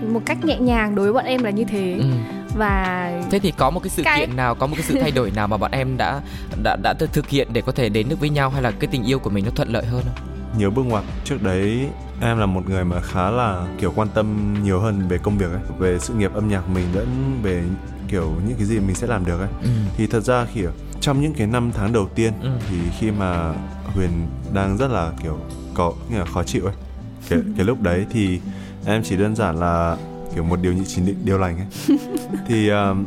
[0.08, 2.04] một cách nhẹ nhàng đối với bọn em là như thế Ừ.
[2.56, 5.10] và Thế thì có một cái sự Cái- kiện nào, có một cái sự thay
[5.10, 6.20] đổi nào mà bọn em đã
[6.62, 9.02] đã đã thực- hiện để có thể đến được với nhau hay là cái tình
[9.04, 10.26] yêu của mình nó thuận lợi hơn không?
[10.58, 11.88] nhiều bước ngoặt trước đấy
[12.20, 15.50] em là một người mà khá là kiểu quan tâm nhiều hơn về công việc
[15.52, 17.62] ấy về sự nghiệp âm nhạc mình lẫn về
[18.08, 19.68] kiểu những cái gì mình sẽ làm được ấy Ừ.
[19.96, 20.60] thì thật ra khi
[21.00, 22.48] trong những cái năm tháng đầu tiên Ừ.
[22.70, 23.52] thì khi mà
[23.94, 24.10] huyền
[24.54, 25.38] đang rất là kiểu
[25.74, 26.74] có như là khó chịu ấy
[27.28, 28.40] cái, cái lúc đấy thì
[28.86, 29.96] em chỉ đơn giản là
[30.34, 31.98] kiểu một điều nhị chín định điều lành ấy
[32.48, 33.06] thì um,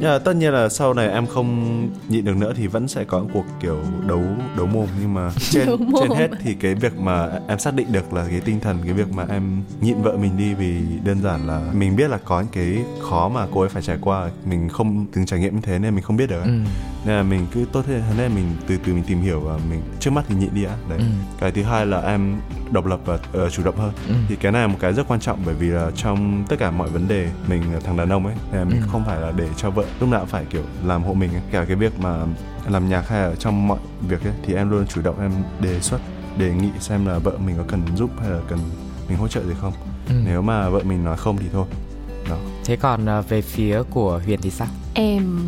[0.00, 3.04] nhưng mà tất nhiên là sau này em không nhịn được nữa thì vẫn sẽ
[3.04, 4.22] có cuộc kiểu đấu
[4.56, 5.68] đấu mồm nhưng mà trên
[6.00, 8.92] trên hết thì cái việc mà em xác định được là cái tinh thần cái
[8.92, 12.40] việc mà em nhịn vợ mình đi vì đơn giản là mình biết là có
[12.40, 15.60] những cái khó mà cô ấy phải trải qua mình không từng trải nghiệm như
[15.62, 16.48] thế nên mình không biết được ấy.
[16.48, 16.58] Ừ.
[17.04, 19.58] nên là mình cứ tốt thế nên là mình từ từ mình tìm hiểu và
[19.70, 21.04] mình trước mắt thì nhịn đi đã đấy Ừ.
[21.38, 22.36] cái thứ hai là em
[22.70, 24.14] độc lập và ờ, chủ động hơn Ừ.
[24.28, 26.70] thì cái này là một cái rất quan trọng bởi vì là trong tất cả
[26.70, 28.86] mọi vấn đề mình là thằng đàn ông ấy nên là mình Ừ.
[28.92, 31.42] không phải là để cho vợ lúc nào cũng phải kiểu làm hộ mình ấy.
[31.50, 32.16] cả cái việc mà
[32.70, 35.80] làm nhạc hay là trong mọi việc ấy thì em luôn chủ động em đề
[35.80, 36.00] xuất
[36.38, 38.58] đề nghị xem là vợ mình có cần giúp hay là cần
[39.08, 39.72] mình hỗ trợ gì không
[40.08, 40.14] Ừ.
[40.26, 41.66] nếu mà vợ mình nói không thì thôi
[42.30, 44.68] đó Thế còn à, về phía của Huyền thì sao?
[44.94, 45.38] em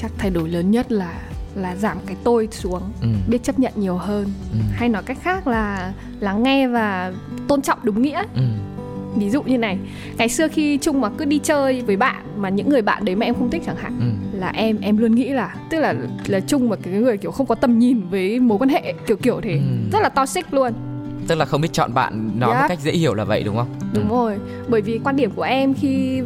[0.00, 1.20] chắc thay đổi lớn nhất là
[1.54, 3.08] là giảm cái tôi xuống Ừ.
[3.28, 4.58] biết chấp nhận nhiều hơn Ừ.
[4.72, 7.12] hay nói cách khác là lắng nghe và
[7.48, 8.42] tôn trọng đúng nghĩa Ừ.
[9.16, 9.78] ví dụ như này
[10.18, 13.16] ngày xưa khi chung mà cứ đi chơi với bạn mà những người bạn đấy
[13.16, 14.38] mà em không thích chẳng hạn ừ.
[14.38, 15.94] là em em luôn nghĩ là tức là
[16.26, 19.16] là chung mà cái người kiểu không có tầm nhìn với mối quan hệ kiểu
[19.16, 19.90] kiểu thế Ừ.
[19.92, 20.72] rất là toxic luôn
[21.28, 22.68] tức là không biết chọn bạn nói một Yep.
[22.68, 24.14] cách dễ hiểu là vậy đúng không đúng Ừ.
[24.16, 24.36] rồi
[24.68, 26.22] bởi vì quan điểm của em khi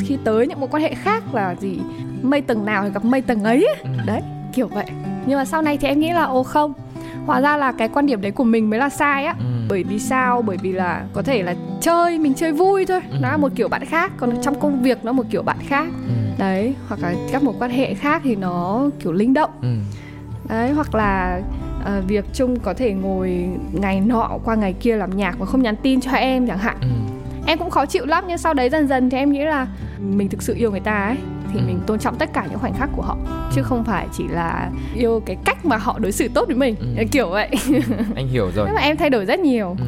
[0.00, 1.78] khi tới những mối quan hệ khác là gì
[2.30, 3.76] mây tầng nào thì gặp mây tầng ấy ấy.
[3.82, 3.88] Ừ.
[4.06, 4.20] đấy
[4.52, 4.86] kiểu vậy
[5.26, 6.72] nhưng mà sau này thì em nghĩ là ồ không
[7.26, 9.44] hóa ra là cái quan điểm đấy của mình mới là sai á Ừ.
[9.68, 13.16] bởi vì sao bởi vì là có thể là chơi mình chơi vui thôi Ừ.
[13.20, 15.86] nó là một kiểu bạn khác còn trong công việc nó một kiểu bạn khác
[16.06, 16.12] Ừ.
[16.38, 19.68] đấy hoặc là các mối quan hệ khác thì nó kiểu linh động Ừ.
[20.48, 21.40] đấy hoặc là
[21.84, 25.62] ờ, việc chung có thể ngồi ngày nọ qua ngày kia làm nhạc mà không
[25.62, 26.88] nhắn tin cho em chẳng hạn Ừ.
[27.46, 29.66] em cũng khó chịu lắm nhưng sau đấy dần dần thì em nghĩ là
[29.98, 31.16] mình thực sự yêu người ta ấy
[31.52, 31.64] thì Ừ.
[31.66, 33.16] mình tôn trọng tất cả những khoảnh khắc của họ
[33.54, 36.74] chứ không phải chỉ là yêu cái cách mà họ đối xử tốt với mình.
[36.98, 37.04] Ừ.
[37.12, 37.48] kiểu vậy.
[38.14, 38.66] Anh hiểu rồi.
[38.66, 39.76] Nhưng mà em thay đổi rất nhiều.
[39.78, 39.84] Ừ.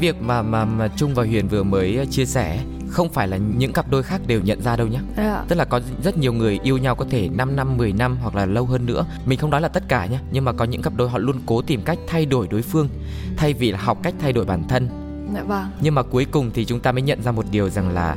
[0.00, 3.72] việc mà mà mà Trung và Huyền vừa mới chia sẻ không phải là những
[3.72, 5.44] cặp đôi khác đều nhận ra đâu nhé Dạ.
[5.48, 8.34] Tức là có rất nhiều người yêu nhau có thể 5 năm, 10 năm hoặc
[8.36, 9.04] là lâu hơn nữa.
[9.26, 11.36] Mình không nói là tất cả nhé Nhưng mà có những cặp đôi họ luôn
[11.46, 12.88] cố tìm cách thay đổi đối phương
[13.36, 14.88] Thay vì là học cách thay đổi bản thân.
[15.34, 15.66] Dạ vâng.
[15.80, 18.16] Nhưng mà cuối cùng thì chúng ta mới nhận ra một điều rằng là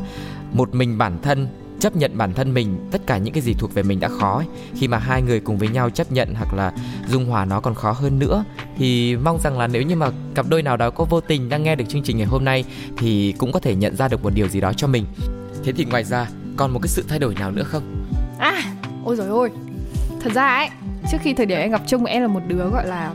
[0.53, 1.47] Một mình bản thân
[1.83, 4.37] chấp nhận bản thân mình, tất cả những cái gì thuộc về mình đã khó
[4.37, 4.45] ấy.
[4.75, 6.71] khi mà hai người cùng với nhau chấp nhận hoặc là
[7.07, 8.43] dung hòa nó còn khó hơn nữa,
[8.77, 11.63] thì mong rằng là nếu như mà cặp đôi nào đó có vô tình đang
[11.63, 12.63] nghe được chương trình ngày hôm nay
[12.97, 15.05] thì cũng có thể nhận ra được một điều gì đó cho mình.
[15.63, 18.05] Thế thì ngoài ra, còn một cái sự thay đổi nào nữa không?
[18.39, 18.63] À
[19.05, 19.49] ôi rồi ôi.
[20.21, 20.69] Thật ra ấy,
[21.11, 23.13] trước khi thời điểm em gặp chung em là một đứa gọi là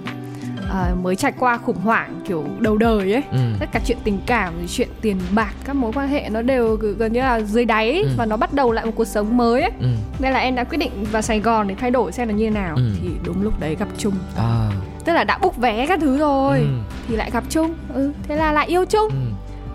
[0.70, 3.38] à, mới trải qua khủng hoảng kiểu đầu đời ấy ừ.
[3.60, 6.76] tất cả chuyện tình cảm rồi chuyện tiền bạc các mối quan hệ nó đều
[6.76, 8.08] gần như là dưới đáy ấy, Ừ.
[8.16, 9.86] và nó bắt đầu lại một cuộc sống mới ấy ừ
[10.18, 12.44] nên là em đã quyết định vào Sài Gòn để thay đổi xem là như
[12.44, 12.82] thế nào Ừ.
[13.02, 14.70] thì đúng lúc đấy gặp chung à
[15.04, 16.66] tức là đã book vé các thứ rồi ừ.
[17.08, 19.16] thì lại gặp chung ừ thế là lại yêu chung Ừ.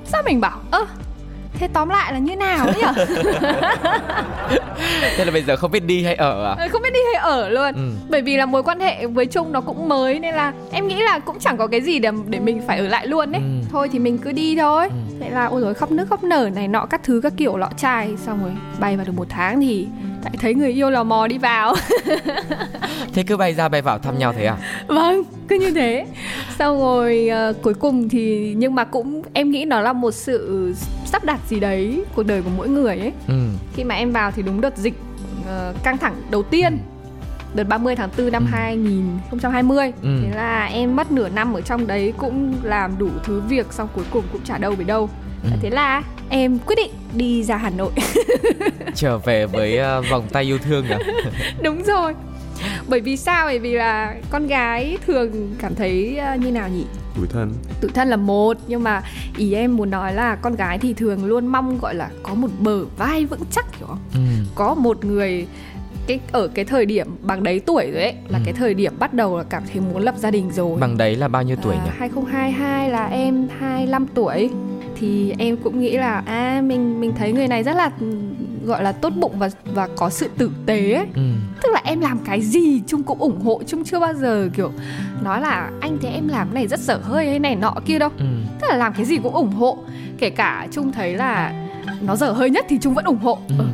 [0.06, 0.86] sao mình bảo ơ
[1.60, 2.94] thế tóm lại là như nào ấy nhở
[5.18, 7.24] thế là bây giờ không biết đi hay ở à Ừ, không biết đi hay
[7.24, 7.92] ở luôn ừ.
[8.10, 10.96] bởi vì là mối quan hệ với chung nó cũng mới nên là em nghĩ
[11.02, 13.68] là cũng chẳng có cái gì để để mình phải ở lại luôn đấy Ừ.
[13.72, 14.96] thôi thì mình cứ đi thôi Ừ.
[15.22, 17.70] thế là ôi rồi khóc nước khóc nở này nọ các thứ các kiểu lọ
[17.78, 19.88] chai xong rồi bay vào được một tháng thì
[20.23, 21.75] lại thấy người yêu lò mò đi vào.
[23.13, 24.57] Thế cứ bay ra bay vào thăm nhau thế à?
[24.88, 26.05] Vâng cứ như thế.
[26.59, 30.73] Xong rồi ờ, cuối cùng thì nhưng mà cũng em nghĩ nó là một sự
[31.05, 33.12] sắp đặt gì đấy cuộc đời của mỗi người ấy.
[33.27, 33.33] Ừ.
[33.75, 34.93] khi mà em vào thì đúng đợt dịch
[35.47, 36.77] ờ, căng thẳng đầu tiên.
[37.55, 38.49] Đợt 30 tháng 4 năm Ừ.
[38.51, 40.19] 2020 Ừ.
[40.23, 43.88] thế là em mất nửa năm ở trong đấy cũng làm đủ thứ việc xong
[43.95, 45.09] cuối cùng cũng chả đâu về đâu
[45.43, 45.49] Ừ.
[45.62, 47.91] thế là em quyết định đi ra Hà Nội.
[48.95, 50.95] Trở về với ờ, vòng tay yêu thương nhỉ
[51.63, 52.13] đúng rồi.
[52.88, 53.45] Bởi vì sao?
[53.45, 56.86] Bởi vì là con gái thường cảm thấy ờ, như nào nhỉ?
[57.15, 57.53] Tủi thân.
[57.82, 59.01] Tự thân là một nhưng mà
[59.38, 62.47] ý em muốn nói là con gái thì thường luôn mong gọi là có một
[62.60, 63.99] bờ vai vững chắc hiểu không?
[64.13, 64.19] Ừ.
[64.56, 65.47] có một người
[66.08, 68.43] cái ở cái thời điểm bằng đấy tuổi rồi ấy là Ừ.
[68.45, 70.79] cái thời điểm bắt đầu là cảm thấy muốn lập gia đình rồi.
[70.79, 71.91] Bằng đấy là bao nhiêu tuổi à, nhỉ?
[71.97, 74.49] 2022 là em 25 tuổi
[75.04, 78.06] thì em cũng nghĩ là à mình mình thấy người này rất là ừ,
[78.66, 81.22] gọi là tốt bụng và và có sự tử tế ấy ừ.
[81.63, 84.72] tức là em làm cái gì chung cũng ủng hộ chung chưa bao giờ kiểu
[85.24, 88.00] nói là anh thấy em làm cái này rất dở hơi hay này nọ kia
[88.00, 88.26] đâu Ừ.
[88.62, 89.78] tức là làm cái gì cũng ủng hộ
[90.18, 91.54] kể cả chung thấy là
[92.02, 93.56] nó dở hơi nhất thì chung vẫn ủng hộ Ừ.
[93.58, 93.66] ừ.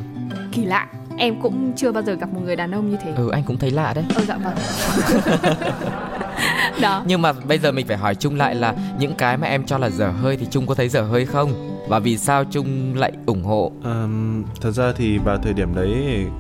[0.52, 0.88] kỳ lạ
[1.18, 3.58] em cũng chưa bao giờ gặp một người đàn ông như thế ừ anh cũng
[3.58, 4.56] thấy lạ đấy ờ dạ vâng
[6.82, 7.04] đó.
[7.08, 9.78] Nhưng mà bây giờ mình phải hỏi chung lại là những cái mà em cho
[9.78, 11.76] là dở hơi thì chung có thấy dở hơi không?
[11.90, 13.72] Và vì sao chung lại ủng hộ?
[13.84, 15.90] Ừm, thật ra thì vào thời điểm đấy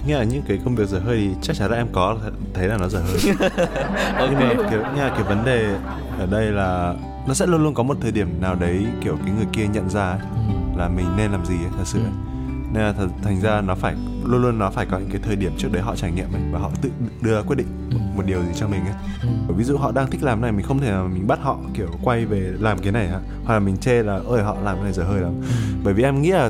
[0.08, 2.17] nghĩa là những cái công việc dở hơi thì chắc chắn là em có
[2.54, 3.17] thấy là nó dở hơi.
[4.30, 5.75] Nhưng mà kiểu nghĩa là cái vấn đề
[6.19, 6.93] ở đây là
[7.28, 9.89] nó sẽ luôn luôn có một thời điểm nào đấy kiểu cái người kia nhận
[9.89, 10.78] ra ấy, ừ.
[10.78, 12.10] là mình nên làm gì ấy, thật sự Ừ.
[12.73, 13.95] nên là thật, thành ra nó phải
[14.29, 16.41] luôn luôn nó phải có những cái thời điểm trước đấy họ trải nghiệm ấy
[16.51, 16.89] và họ tự
[17.21, 17.97] đưa ra quyết định Ừ.
[17.97, 18.93] một, một điều gì cho mình ấy.
[19.47, 19.53] Ừ.
[19.57, 21.87] ví dụ họ đang thích làm này mình không thể nào mình bắt họ kiểu
[22.03, 23.19] quay về làm cái này hả?
[23.45, 25.31] Hoặc là mình chê là ơi họ làm cái này dở hơi lắm.
[25.83, 26.49] Bởi vì em nghĩ là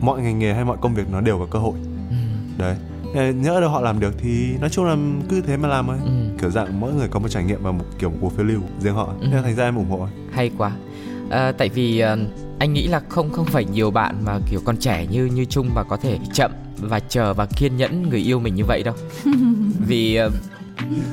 [0.00, 1.74] mọi ngành nghề hay mọi công việc nó đều có cơ hội.
[2.10, 2.16] Ừ.
[2.58, 2.76] đấy.
[3.14, 4.96] Ờ, nhỡ đâu họ làm được thì nói chung là
[5.28, 5.96] cứ thế mà làm thôi.
[6.04, 6.10] Ừ.
[6.40, 8.60] kiểu dạng mỗi người có một trải nghiệm và một kiểu một cuộc phiêu lưu
[8.80, 9.04] riêng họ.
[9.20, 9.26] Ừ.
[9.26, 10.72] nên là thành ra em ủng hộ hay quá.
[11.30, 12.16] À, tại vì à,
[12.58, 15.68] anh nghĩ là không không phải nhiều bạn mà kiểu còn trẻ như như chung
[15.74, 18.94] mà có thể chậm và chờ và kiên nhẫn người yêu mình như vậy đâu.
[19.86, 20.28] Vì à,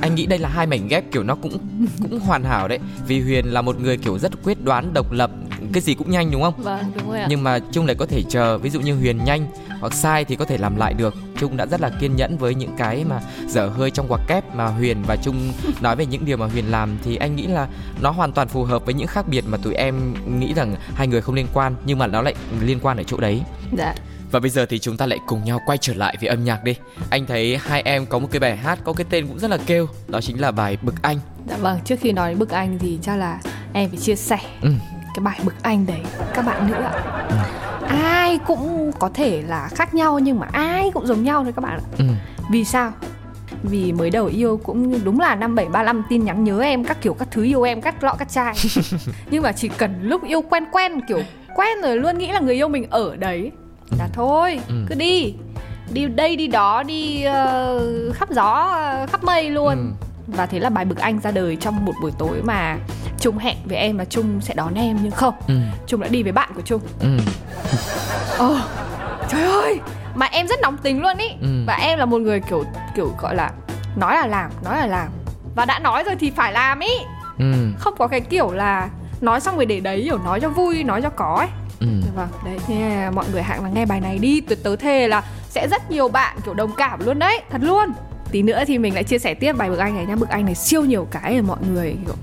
[0.00, 1.58] anh nghĩ đây là hai mảnh ghép kiểu nó cũng
[2.02, 2.78] cũng hoàn hảo đấy.
[3.06, 5.30] Vì huyền là một người kiểu rất quyết đoán độc lập
[5.72, 6.54] cái gì cũng nhanh đúng không?
[6.62, 7.26] Vâng đúng rồi ạ.
[7.30, 9.46] Nhưng mà Trung lại có thể chờ ví dụ như Huyền nhanh
[9.80, 11.14] hoặc sai thì có thể làm lại được.
[11.38, 14.54] Trung đã rất là kiên nhẫn với những cái mà dở hơi trong quạt kép
[14.54, 16.98] mà Huyền và Trung nói về những điều mà Huyền làm.
[17.02, 17.68] Thì anh nghĩ là
[18.02, 21.06] nó hoàn toàn phù hợp với những khác biệt mà tụi em nghĩ rằng hai
[21.08, 23.42] người không liên quan nhưng mà nó lại liên quan ở chỗ đấy.
[23.78, 23.94] Dạ
[24.36, 26.64] và bây giờ thì chúng ta lại cùng nhau quay trở lại với âm nhạc
[26.64, 26.74] đi.
[27.10, 29.58] Anh thấy hai em có một cái bài hát có cái tên cũng rất là
[29.66, 31.18] kêu Đó chính là bài Bực Anh.
[31.48, 33.40] Dạ vâng trước khi nói đến bức anh thì chắc là
[33.72, 34.70] em phải chia sẻ ừ.
[35.14, 36.00] cái bài bức anh đấy
[36.34, 36.92] các bạn nữ ạ.
[37.88, 41.62] Ai cũng có thể là khác nhau nhưng mà ai cũng giống nhau thôi các
[41.62, 41.86] bạn ạ.
[41.98, 42.04] Ừ.
[42.50, 42.92] vì sao?
[43.62, 46.84] Vì mới đầu yêu cũng đúng là năm bảy ba năm tin nhắn nhớ em
[46.84, 48.54] các kiểu các thứ yêu em các lọ các chai.
[49.30, 51.20] Nhưng mà chỉ cần lúc yêu quen quen kiểu
[51.54, 53.52] quen rồi luôn nghĩ là người yêu mình ở đấy
[53.98, 54.74] là thôi Ừ.
[54.88, 55.34] cứ đi
[55.92, 57.80] đi đây đi đó đi ờ,
[58.14, 59.92] khắp gió ờ, khắp mây luôn Ừ.
[60.26, 62.76] và thế là bài bực anh ra đời trong một buổi tối mà
[63.20, 65.54] Trung hẹn với em là Trung sẽ đón em nhưng không Ừ.
[65.86, 67.08] Trung đã đi với bạn của Trung Ừ.
[68.38, 68.56] Ồ,
[69.28, 69.80] trời ơi
[70.14, 71.48] Mà em rất nóng tính luôn ý Ừ.
[71.66, 72.64] Và em là một người kiểu
[72.96, 73.50] kiểu gọi là
[73.96, 75.08] Nói là làm, nói là làm
[75.54, 76.92] Và đã nói rồi thì phải làm ý
[77.38, 77.52] Ừ.
[77.78, 78.88] Không có cái kiểu là
[79.20, 81.48] Nói xong rồi để đấy kiểu nói cho vui, nói cho có ấy
[81.80, 81.86] Ừ.
[82.04, 84.40] Dạ vâng, đấy thế là mọi người hãy là nghe bài này đi.
[84.40, 87.92] Tuyệt tớ thề là sẽ rất nhiều bạn kiểu đồng cảm luôn đấy Thật luôn.
[88.30, 90.16] Tí nữa thì mình lại chia sẻ tiếp bài bực anh này nhá.
[90.16, 92.14] Bực anh này siêu nhiều cái để mọi người kiểu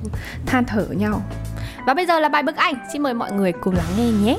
[0.45, 1.21] than thở nhau.
[1.85, 2.75] Và bây giờ là bài bực anh.
[2.93, 4.37] Xin mời mọi người cùng lắng nghe nhé.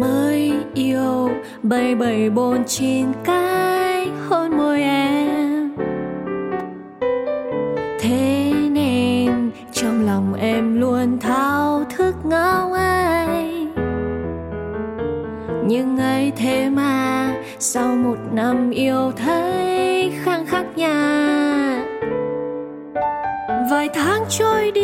[0.00, 1.30] Mới yêu.
[1.62, 5.76] Bảy bảy bốn chín cái hôn môi em.
[8.00, 13.74] Thế nên trong lòng em luôn thao thức ngao anh
[15.68, 21.84] nhưng ấy thế mà sau một năm yêu thấy khăng khắc nhà
[23.70, 24.77] vài tháng trôi đi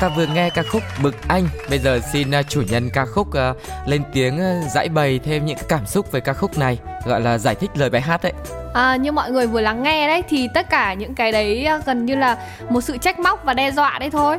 [0.00, 1.48] ta vừa nghe ca khúc Bực Anh.
[1.70, 3.52] Bây giờ xin à, chủ nhân ca khúc à,
[3.86, 7.38] lên tiếng à, giải bày thêm những cảm xúc về ca khúc này Gọi là
[7.38, 8.32] giải thích lời bài hát đấy
[8.74, 12.06] À, như mọi người vừa lắng nghe đấy thì tất cả những cái đấy gần
[12.06, 12.36] như là
[12.68, 14.38] một sự trách móc và đe dọa đấy thôi.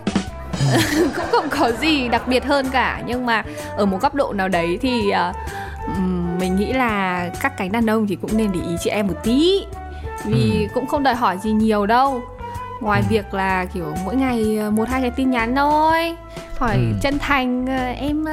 [1.16, 3.44] Cũng không có gì đặc biệt hơn cả nhưng mà
[3.78, 5.12] ở một góc độ nào đấy thì
[5.96, 9.08] ừm, mình nghĩ là các cánh đàn ông thì cũng nên để ý chị em
[9.08, 9.66] một tí.
[10.26, 12.22] Vì cũng không đòi hỏi gì nhiều đâu
[12.82, 16.16] ngoài việc là kiểu mỗi ngày à, một hai cái tin nhắn thôi.
[16.58, 16.82] Hỏi Ừ.
[17.02, 18.26] chân thành à, em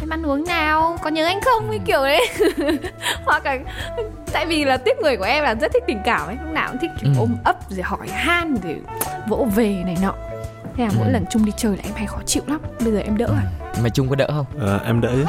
[0.00, 0.96] em ăn uống nào?
[1.02, 1.68] Có nhớ anh không?
[1.70, 2.28] Cái kiểu đấy.
[3.24, 3.58] Hoặc là
[4.32, 6.68] tại vì là tiếp người của em là rất thích tình cảm ấy lúc nào
[6.68, 7.18] cũng thích kiểu Ừ.
[7.18, 8.76] ôm ấp rồi hỏi han rồi
[9.28, 10.12] vỗ về này nọ.
[10.76, 11.12] Thế là mỗi Ừ.
[11.12, 12.60] lần chung đi chơi là em hay khó chịu lắm.
[12.80, 13.72] Bây giờ em đỡ rồi.
[13.82, 14.46] Mà Trung có đỡ không?
[14.60, 15.10] Ờ, em đỡ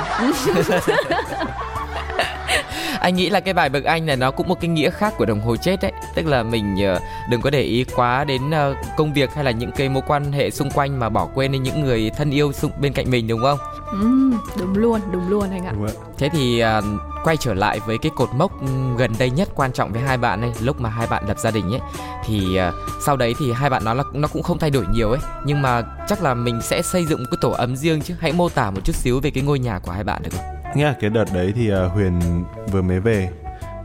[3.01, 5.25] Anh nghĩ là cái bài Bực Anh này nó cũng một cái nghĩa khác của
[5.25, 5.91] đồng hồ chết đấy.
[6.15, 9.51] Tức là mình ờ, đừng có để ý quá đến ờ, công việc hay là
[9.51, 12.51] những cái mối quan hệ xung quanh Mà bỏ quên đi những người thân yêu
[12.51, 13.57] xung bên cạnh mình đúng không?
[13.91, 15.71] Ừm, đúng luôn đúng luôn anh ạ.
[15.75, 15.93] Đúng ạ.
[16.17, 16.81] Thế thì à,
[17.23, 18.51] quay trở lại với cái cột mốc
[18.97, 21.51] gần đây nhất quan trọng với hai bạn ấy lúc mà hai bạn lập gia
[21.51, 21.81] đình ấy
[22.25, 22.59] thì
[23.05, 25.19] sau đấy thì hai bạn nói là nó cũng không thay đổi nhiều ấy.
[25.45, 28.15] Nhưng mà chắc là mình sẽ xây dựng một cái tổ ấm riêng chứ.
[28.19, 30.60] Hãy mô tả một chút xíu về cái ngôi nhà của hai bạn được không?
[30.75, 33.29] Nghĩa là cái đợt đấy thì uh, Huyền vừa mới về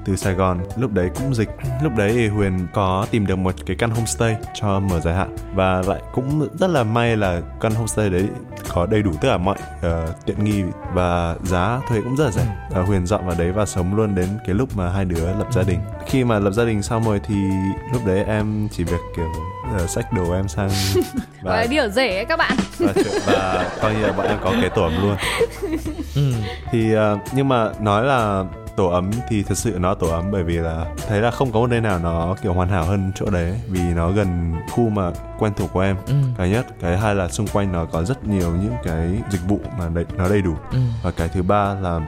[0.05, 0.59] từ Sài Gòn.
[0.77, 1.49] Lúc đấy cũng dịch.
[1.83, 5.37] Lúc đấy thì Huyền có tìm được một cái căn homestay cho mở dài hạn.
[5.55, 8.29] Và lại cũng rất là may là căn homestay đấy
[8.75, 12.31] có đầy đủ tất cả mọi uh, tiện nghi và giá thuê cũng rất là
[12.31, 12.57] rẻ.
[12.70, 15.49] Ờ, Huyền dọn vào đấy và sống luôn đến cái lúc mà hai đứa lập
[15.53, 15.81] gia đình.
[16.07, 17.35] Khi mà lập gia đình xong rồi thì
[17.92, 19.27] lúc đấy em chỉ việc kiểu
[19.85, 20.68] uh, xách đồ em sang
[21.42, 22.92] gọi là đi ở rể ấy các bạn và,
[23.26, 25.16] và coi như là bọn em có cái tổ ấm luôn
[26.14, 26.33] Ừ.
[26.70, 28.44] thì ờ, nhưng mà nói là
[28.76, 31.61] tổ ấm thì thật sự nó tổ ấm bởi vì là thấy là không có
[31.61, 35.11] một nơi nào nó kiểu hoàn hảo hơn chỗ đấy vì nó gần khu mà
[35.38, 36.14] quen thuộc của em Ừ.
[36.38, 39.61] cái nhất cái hai là xung quanh nó có rất nhiều những cái dịch vụ
[39.79, 40.79] mà đầy, nó đầy đủ Ừ.
[41.02, 42.00] và cái thứ ba là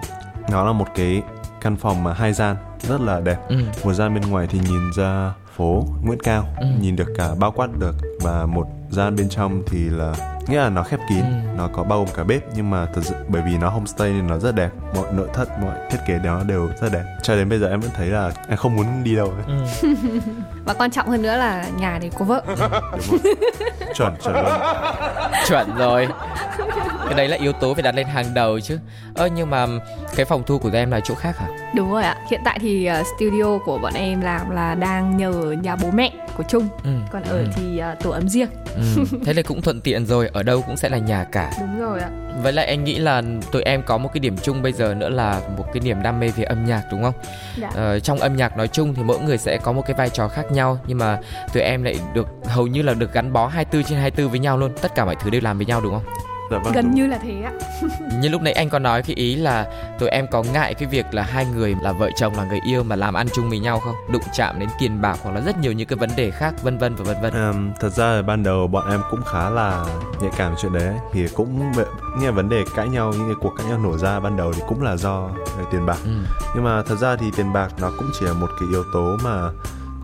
[0.51, 1.23] nó là một cái
[1.61, 2.57] căn phòng mà hai gian
[2.89, 3.57] rất là đẹp Ừ.
[3.85, 6.67] một gian bên ngoài thì nhìn ra phố Nguyễn Cao Ừ.
[6.81, 10.15] nhìn được cả bao quát được và một gian bên trong thì là
[10.49, 11.57] nghĩa là nó khép kín Ừ.
[11.57, 14.27] nó có bao gồm cả bếp nhưng mà thật sự bởi vì nó homestay nên
[14.27, 17.49] nó rất đẹp mọi nội thất mọi thiết kế đó đều rất đẹp cho đến
[17.49, 19.57] bây giờ em vẫn thấy là em không muốn đi đâu ấy.
[19.83, 19.89] Ừ.
[20.69, 22.43] và quan trọng hơn nữa là nhà này có vợ
[23.95, 24.53] chuẩn chuẩn luôn
[25.49, 26.09] Chuẩn rồi
[27.05, 28.79] Cái đấy là yếu tố phải đặt lên hàng đầu chứ
[29.15, 29.67] Ơ nhưng mà
[30.17, 31.47] cái phòng thu của em là chỗ khác hả?
[31.75, 35.33] đúng rồi ạ hiện tại thì ờ, studio của bọn em làm là đang nhờ
[35.33, 36.91] ở nhà bố mẹ của Trung Ừ.
[37.13, 37.45] còn ở ừ.
[37.57, 38.83] thì ờ, tổ ấm riêng Ừ.
[39.27, 42.01] Thế là cũng thuận tiện rồi Ở đâu cũng sẽ là nhà cả đúng rồi
[42.01, 42.09] ạ
[42.43, 43.23] Với lại anh nghĩ là
[43.53, 46.21] tụi em có một cái điểm chung bây giờ nữa là một cái niềm đam
[46.21, 47.15] mê về âm nhạc đúng không?
[47.57, 47.71] Dạ.
[47.75, 50.29] Ờ, trong âm nhạc nói chung thì mỗi người sẽ có một cái vai trò
[50.29, 51.19] khác nhau nhưng mà
[51.55, 54.59] tụi em lại được hầu như là được gắn bó 24 trên 24 với nhau
[54.59, 54.73] luôn.
[54.83, 56.28] Tất cả mọi thứ đều làm với nhau đúng không?
[56.51, 56.95] Dạ vâng gần đúng.
[56.95, 57.53] như là thế ạ
[58.23, 59.67] Như lúc nãy anh có nói cái ý là
[59.99, 62.83] tụi em có ngại cái việc là hai người là vợ chồng là người yêu
[62.83, 63.95] mà làm ăn chung với nhau không?
[64.13, 66.79] Đụng chạm đến tiền bạc hoặc là rất nhiều những cái vấn đề khác vân
[66.79, 67.33] vân và vân vân.
[67.33, 69.85] Ừm, thật ra là ban đầu bọn em cũng khá là
[70.21, 71.73] nhạy cảm chuyện đấy thì cũng
[72.21, 74.63] nghe vấn đề cãi nhau những cái cuộc cãi nhau nổ ra ban đầu thì
[74.69, 75.31] cũng là do
[75.71, 76.11] tiền bạc Ừ.
[76.55, 79.17] nhưng mà thật ra thì tiền bạc nó cũng chỉ là một cái yếu tố
[79.25, 79.51] mà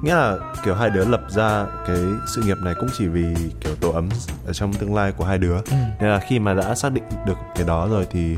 [0.04, 1.96] nghĩa là kiểu hai đứa lập ra cái
[2.34, 4.08] sự nghiệp này cũng chỉ vì kiểu tổ ấm
[4.46, 5.76] ở trong tương lai của hai đứa Ừ.
[6.00, 8.36] nên là khi mà đã xác định được cái đó rồi thì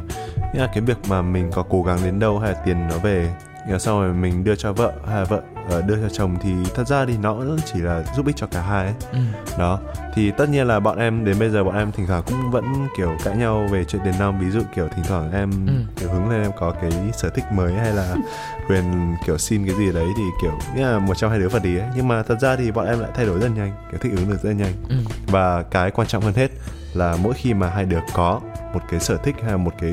[0.54, 2.98] nghĩa là cái việc mà mình có cố gắng đến đâu hay là tiền nó
[2.98, 3.34] về
[3.66, 5.40] nghĩa là sau rồi mình đưa cho vợ hay là vợ
[5.86, 7.36] đưa cho chồng thì thật ra thì nó
[7.72, 9.18] chỉ là giúp ích cho cả hai ấy Ừ.
[9.58, 9.78] đó
[10.14, 12.64] thì tất nhiên là bọn em đến bây giờ bọn em thỉnh thoảng cũng vẫn
[12.96, 15.72] kiểu cãi nhau về chuyện tiền nong ví dụ kiểu thỉnh thoảng em Ừ.
[15.96, 18.16] kiểu hứng lên em có cái sở thích mới hay là
[18.68, 21.62] quyền kiểu xin cái gì đấy thì kiểu nghĩa là một trong hai đứa phật
[21.62, 23.98] ý ấy nhưng mà thật ra thì bọn em lại thay đổi rất nhanh kiểu
[24.02, 24.96] thích ứng được rất nhanh Ừ.
[25.26, 26.50] và cái quan trọng hơn hết
[26.94, 28.40] là mỗi khi mà hai đứa có
[28.74, 29.92] một cái sở thích hay là một cái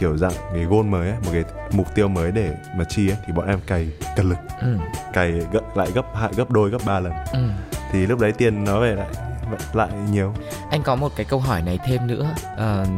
[0.00, 3.16] kiểu dạng cái goal mới ấy, một cái mục tiêu mới để mà chi ấy
[3.26, 4.76] thì bọn em cày cật lực Ừ.
[5.12, 6.02] cày gấp lại gấp
[6.36, 7.38] gấp đôi gấp ba lần Ừ.
[7.92, 9.06] thì lúc đấy tiền nó về lại
[9.74, 10.34] lại nhiều
[10.70, 12.88] anh có một cái câu hỏi này thêm nữa uh,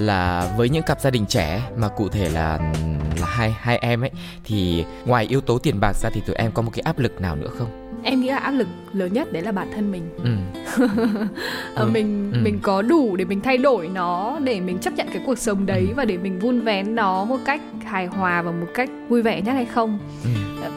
[0.00, 2.58] là với những cặp gia đình trẻ mà cụ thể là
[3.20, 4.10] là hai hai em ấy
[4.44, 7.20] thì ngoài yếu tố tiền bạc ra thì tụi em có một cái áp lực
[7.20, 7.68] nào nữa không
[8.02, 10.30] em nghĩ là áp lực lớn nhất đấy là bản thân mình ừ.
[11.74, 12.38] ờ, Ừ, mình ừ.
[12.42, 15.66] mình có đủ để mình thay đổi nó để mình chấp nhận cái cuộc sống
[15.66, 15.94] đấy Ừ.
[15.96, 19.40] và để mình vun vén nó một cách hài hòa và một cách vui vẻ
[19.40, 20.30] nhất hay không ừ.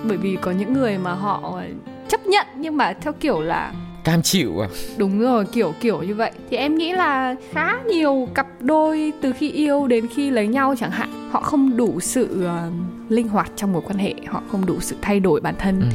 [0.04, 1.62] Bởi vì có những người mà họ
[2.08, 3.74] chấp nhận nhưng mà theo kiểu là
[4.04, 8.28] cam chịu à đúng rồi kiểu kiểu như vậy thì em nghĩ là khá nhiều
[8.34, 12.44] cặp đôi từ khi yêu đến khi lấy nhau chẳng hạn họ không đủ sự
[12.46, 12.70] ờ,
[13.10, 15.86] linh hoạt trong mối quan hệ họ không đủ sự thay đổi bản thân ừ.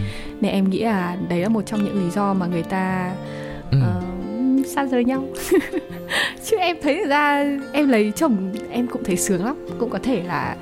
[0.40, 3.12] nên em nghĩ là đấy là một trong những lý do mà người ta
[3.70, 3.78] Ừ.
[3.82, 4.02] ờ,
[4.66, 5.24] xa rời nhau
[6.44, 9.98] chứ em thấy thực ra em lấy chồng em cũng thấy sướng lắm cũng có
[10.02, 10.56] thể là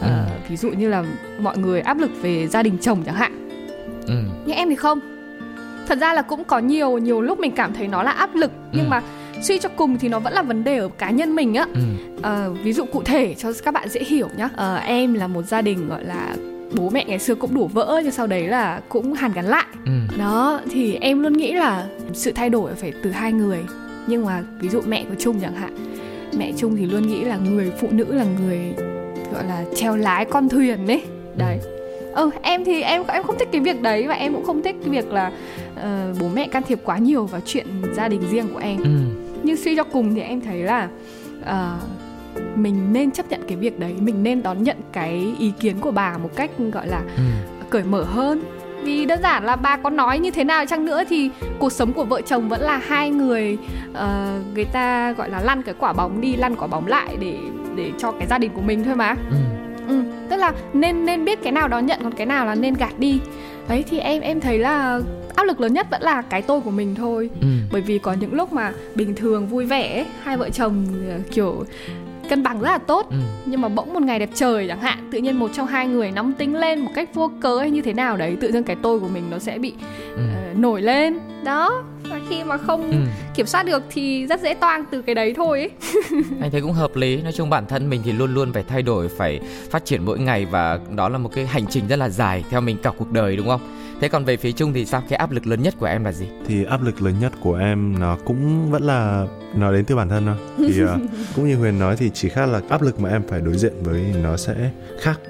[0.00, 0.08] Ừ.
[0.48, 1.04] ví dụ như là
[1.40, 3.48] mọi người áp lực về gia đình chồng chẳng hạn
[4.06, 4.14] Ừ.
[4.46, 5.00] nhưng em thì không
[5.88, 8.50] thật ra là cũng có nhiều nhiều lúc mình cảm thấy nó là áp lực
[8.72, 8.88] nhưng Ừ.
[8.90, 9.02] mà
[9.42, 11.66] suy cho cùng thì nó vẫn là vấn đề ở cá nhân mình á.
[11.74, 11.80] Ừ.
[12.22, 14.48] Ờ, ví dụ cụ thể cho các bạn dễ hiểu nhá.
[14.56, 16.36] Ờ, em là một gia đình gọi là
[16.76, 19.66] bố mẹ ngày xưa cũng đổ vỡ nhưng sau đấy là cũng hàn gắn lại.
[19.86, 19.92] Ừ.
[20.18, 23.58] đó thì em luôn nghĩ là sự thay đổi phải từ hai người.
[24.06, 25.74] Nhưng mà ví dụ mẹ của trung chẳng hạn
[26.38, 28.58] mẹ trung thì luôn nghĩ là người phụ nữ là người
[29.34, 31.02] gọi là treo lái con thuyền đấy
[31.36, 31.58] đấy.
[31.62, 31.77] Ừ
[32.42, 34.88] em thì em em không thích cái việc đấy và em cũng không thích cái
[34.90, 35.32] việc là
[35.76, 38.90] ờ, bố mẹ can thiệp quá nhiều vào chuyện gia đình riêng của em Ừ.
[39.42, 40.88] nhưng suy cho cùng thì em thấy là
[41.44, 41.76] ờ,
[42.54, 45.90] mình nên chấp nhận cái việc đấy mình nên đón nhận cái ý kiến của
[45.90, 47.22] bà một cách gọi là Ừ.
[47.70, 48.42] cởi mở hơn
[48.82, 51.92] vì đơn giản là bà có nói như thế nào chăng nữa thì cuộc sống
[51.92, 53.58] của vợ chồng vẫn là hai người
[53.94, 57.36] ờ, người ta gọi là lăn cái quả bóng đi lăn quả bóng lại để
[57.76, 59.36] để cho cái gia đình của mình thôi mà Ừ.
[59.88, 60.02] ừ,
[60.38, 63.20] là nên nên biết cái nào đón nhận còn cái nào là nên gạt đi
[63.68, 65.00] đấy thì em em thấy là
[65.34, 67.46] áp lực lớn nhất vẫn là cái tôi của mình thôi Ừ.
[67.72, 71.18] bởi vì có những lúc mà bình thường vui vẻ ấy, hai vợ chồng ờ,
[71.30, 71.64] kiểu
[72.28, 73.16] cân bằng rất là tốt Ừ.
[73.46, 76.10] nhưng mà bỗng một ngày đẹp trời chẳng hạn tự nhiên một trong hai người
[76.10, 78.76] nóng tính lên một cách vô cớ hay như thế nào đấy tự dưng cái
[78.82, 79.72] tôi của mình nó sẽ bị
[80.16, 80.20] Ừ.
[80.34, 82.96] ờ, nổi lên đó và khi mà không Ừ.
[83.34, 85.70] kiểm soát được thì rất dễ toang từ cái đấy thôi ấy.
[86.40, 88.82] anh thấy cũng hợp lý nói chung bản thân mình thì luôn luôn phải thay
[88.82, 92.08] đổi phải phát triển mỗi ngày và đó là một cái hành trình rất là
[92.08, 93.60] dài theo mình cả cuộc đời đúng không
[94.00, 95.02] thế còn về phía trung thì sao?
[95.08, 96.26] Cái áp lực lớn nhất của em là gì?
[96.46, 100.08] Thì áp lực lớn nhất của em nó cũng vẫn là nó đến từ bản
[100.08, 100.36] thân thôi.
[100.68, 100.98] Thì ờ,
[101.36, 103.72] cũng như huyền nói thì chỉ khác là áp lực mà em phải đối diện
[103.82, 104.70] với nó sẽ
[105.00, 105.20] khác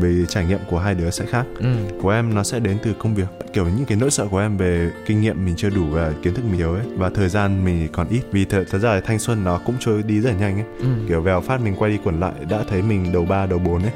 [0.00, 1.46] về trải nghiệm của hai đứa sẽ khác.
[1.58, 1.66] Ừ.
[2.02, 3.28] của em nó sẽ đến từ công việc.
[3.52, 6.34] Kiểu những cái nỗi sợ của em về kinh nghiệm mình chưa đủ và kiến
[6.34, 8.20] thức mình yếu ấy và thời gian mình còn ít.
[8.32, 10.66] Vì thật, thật ra là thanh xuân nó cũng trôi đi rất là nhanh ấy.
[10.78, 10.86] Ừ.
[11.08, 13.82] kiểu vèo phát mình quay đi quẩn lại đã thấy mình đầu ba đầu bốn
[13.82, 13.92] ấy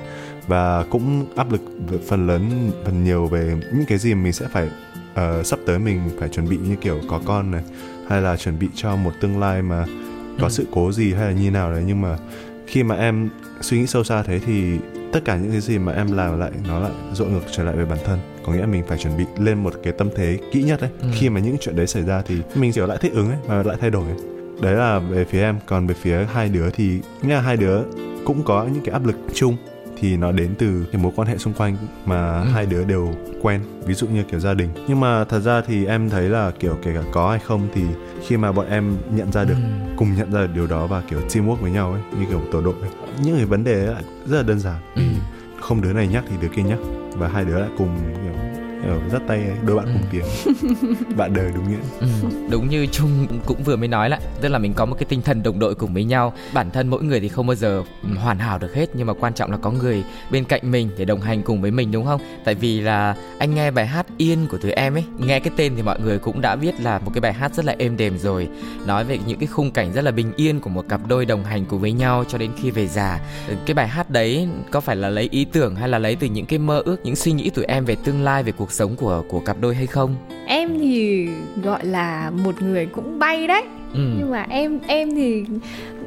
[0.46, 4.46] và cũng áp lực về phần lớn phần nhiều về những cái gì mình sẽ
[4.52, 4.68] phải
[5.14, 7.62] ờ, sắp tới mình phải chuẩn bị như kiểu có con này
[8.08, 9.84] hay là chuẩn bị cho một tương lai mà
[10.40, 10.50] có Ừ.
[10.50, 12.16] sự cố gì hay là như nào đấy nhưng mà
[12.66, 13.28] khi mà em
[13.60, 14.78] suy nghĩ sâu xa thế thì
[15.12, 17.76] tất cả những cái gì mà em làm lại nó lại dội ngược trở lại
[17.76, 20.38] về bản thân có nghĩa là mình phải chuẩn bị lên một cái tâm thế
[20.52, 21.08] kỹ nhất ấy Ừ.
[21.12, 23.62] khi mà những chuyện đấy xảy ra thì mình kiểu lại thích ứng ấy và
[23.62, 24.16] lại thay đổi ấy.
[24.60, 27.82] đấy là về phía em còn về phía hai đứa thì nghĩa là hai đứa
[28.24, 29.56] cũng có những cái áp lực chung
[30.04, 31.76] thì nó đến từ cái mối quan hệ xung quanh
[32.06, 32.48] mà Ừ.
[32.52, 35.86] hai đứa đều quen ví dụ như kiểu gia đình nhưng mà thật ra thì
[35.86, 37.82] em thấy là kiểu kể cả có hay không thì
[38.26, 39.92] khi mà bọn em nhận ra được Ừ.
[39.96, 42.60] cùng nhận ra được điều đó và kiểu teamwork với nhau ấy như kiểu tổ
[42.60, 42.90] đội ấy.
[43.24, 45.02] những cái vấn đề ấy lại rất là đơn giản Ừ.
[45.60, 46.78] không đứa này nhắc thì đứa kia nhắc
[47.16, 47.88] và hai đứa lại cùng
[48.24, 48.32] kiểu,
[48.84, 49.92] kiểu dắt tay đôi bạn Ừ.
[49.92, 50.24] cùng tiến
[51.16, 51.76] bạn đời đúng nghĩa.
[52.00, 52.06] Ừ,
[52.50, 55.22] đúng như Trung cũng vừa mới nói lại Tức là mình có một cái tinh
[55.22, 56.32] thần đồng đội cùng với nhau.
[56.54, 59.12] Bản thân mỗi người thì không bao giờ ừ, hoàn hảo được hết Nhưng mà
[59.12, 62.04] quan trọng là có người bên cạnh mình để đồng hành cùng với mình đúng
[62.06, 62.20] không?
[62.44, 65.72] Tại vì là anh nghe bài hát Yên của tụi em ấy Nghe cái tên
[65.76, 68.18] thì mọi người cũng đã biết là một cái bài hát rất là êm đềm
[68.18, 68.48] rồi.
[68.86, 71.44] Nói về những cái khung cảnh rất là bình yên của một cặp đôi đồng
[71.44, 73.20] hành cùng với nhau cho đến khi về già.
[73.48, 76.26] Ừ, Cái bài hát đấy có phải là lấy ý tưởng hay là lấy từ
[76.26, 78.96] những cái mơ ước, những suy nghĩ tụi em về tương lai, về cuộc sống
[78.96, 80.14] của của cặp đôi hay không?
[80.46, 81.28] em thì
[81.62, 83.62] gọi là một người cũng bay đấy
[83.94, 84.00] Ừ.
[84.18, 85.44] nhưng mà em em thì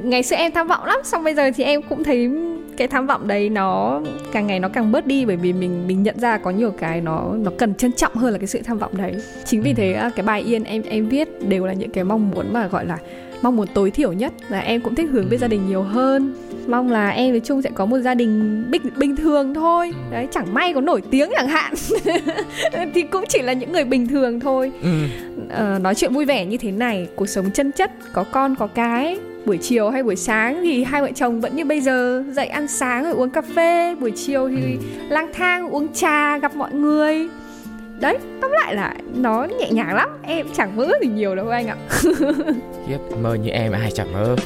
[0.02, 2.30] ngày xưa em tham vọng lắm xong bây giờ thì em cũng thấy
[2.76, 4.00] cái tham vọng đấy nó
[4.32, 7.00] càng ngày nó càng bớt đi bởi vì mình mình nhận ra có nhiều cái
[7.00, 9.12] nó nó cần trân trọng hơn là cái sự tham vọng đấy
[9.44, 9.74] chính vì Ừ.
[9.76, 12.66] thế á, cái bài yên em em viết đều là những cái mong muốn mà
[12.66, 12.98] gọi là
[13.42, 15.40] mong muốn tối thiểu nhất là em cũng thích hướng về Ừ.
[15.40, 16.34] gia đình nhiều hơn
[16.68, 19.92] mong là em với chung sẽ có một gia đình bình bình thường thôi.
[19.94, 20.12] Ừ.
[20.12, 21.74] đấy chẳng may có nổi tiếng chẳng hạn.
[22.94, 24.72] Thì cũng chỉ là những người bình thường thôi.
[24.82, 24.88] Ừ.
[25.50, 28.66] Ờ, nói chuyện vui vẻ như thế này cuộc sống chân chất có con có
[28.66, 29.18] cái.
[29.46, 32.68] Buổi chiều hay buổi sáng thì hai vợ chồng vẫn như bây giờ dậy ăn
[32.68, 33.94] sáng rồi uống cà phê.
[33.94, 34.76] Buổi chiều thì
[35.08, 37.28] lang thang uống trà gặp mọi người
[38.00, 40.08] đấy tóm lại là nó nhẹ nhàng lắm.
[40.22, 41.76] Em chẳng mơ gì nhiều đâu anh ạ.
[42.88, 44.36] Khiếp mơ như em ai chẳng mơ.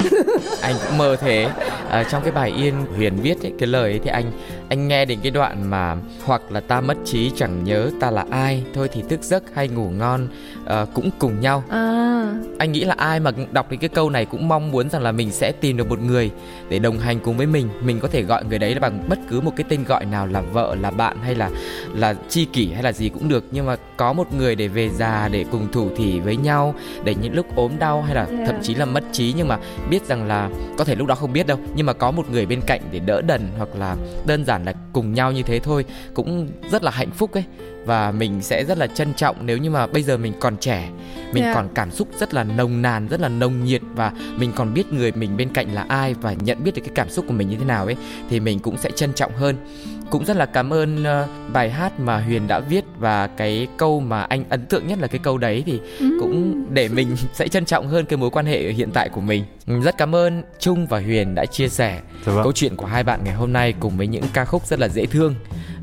[0.63, 1.49] Anh cũng mơ thế.
[1.91, 4.33] À, trong cái bài yên huyền viết ấy, cái lời ấy thì anh
[4.69, 8.25] anh nghe đến cái đoạn mà hoặc là ta mất trí chẳng nhớ ta là
[8.31, 10.29] ai thôi thì thức giấc hay ngủ ngon
[10.65, 11.65] uh, cũng cùng nhau.
[11.69, 12.12] À
[12.59, 15.13] anh nghĩ là ai mà đọc đến cái câu này cũng mong muốn rằng là
[15.13, 16.31] mình sẽ tìm được một người
[16.69, 17.69] để đồng hành cùng với mình.
[17.83, 20.27] Mình có thể gọi người đấy là bằng bất cứ một cái tên gọi nào
[20.27, 21.51] là vợ là bạn hay là
[21.95, 23.45] là chi kỷ hay là gì cũng được.
[23.51, 27.15] Nhưng mà có một người để về già để cùng thủ thỉ với nhau để
[27.23, 28.47] những lúc ốm đau hay là Yeah.
[28.47, 29.59] thậm chí là mất trí nhưng mà
[29.91, 32.47] biết rằng là có thể lúc đó không biết đâu nhưng mà có một người
[32.47, 33.97] bên cạnh để đỡ đần hoặc là
[34.27, 37.45] đơn giản là cùng nhau như thế thôi cũng rất là hạnh phúc ấy
[37.85, 40.89] và mình sẽ rất là trân trọng nếu như mà bây giờ mình còn trẻ
[41.33, 41.55] mình Yeah.
[41.55, 44.93] còn cảm xúc rất là nồng nàn rất là nồng nhiệt và mình còn biết
[44.93, 47.49] người mình bên cạnh là ai và nhận biết được cái cảm xúc của mình
[47.49, 47.97] như thế nào ấy
[48.31, 49.57] thì mình cũng sẽ trân trọng hơn
[50.11, 54.01] cũng rất là cảm ơn ờ, bài hát mà Huyền đã viết và cái câu
[54.01, 55.81] mà anh ấn tượng nhất là cái câu đấy thì
[56.21, 59.45] cũng để mình sẽ trân trọng hơn cái mối quan hệ hiện tại của mình
[59.67, 62.43] rất cảm ơn Trung và Huyền đã chia sẻ Dạ vâng.
[62.43, 64.89] câu chuyện của hai bạn ngày hôm nay cùng với những ca khúc rất là
[64.89, 65.35] dễ thương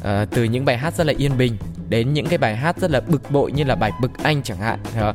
[0.01, 1.57] Ờ, từ những bài hát rất là yên bình
[1.89, 4.57] đến những cái bài hát rất là bực bội như là bài bực anh chẳng
[4.57, 4.79] hạn.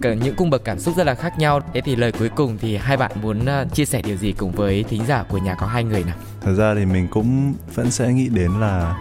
[0.00, 1.60] Cả những cung bậc cảm xúc rất là khác nhau.
[1.74, 4.52] Thế thì lời cuối cùng thì hai bạn muốn ờ, chia sẻ điều gì cùng
[4.52, 6.16] với thính giả của nhà có hai người nào?
[6.40, 8.96] Thật ra thì mình cũng vẫn sẽ nghĩ đến là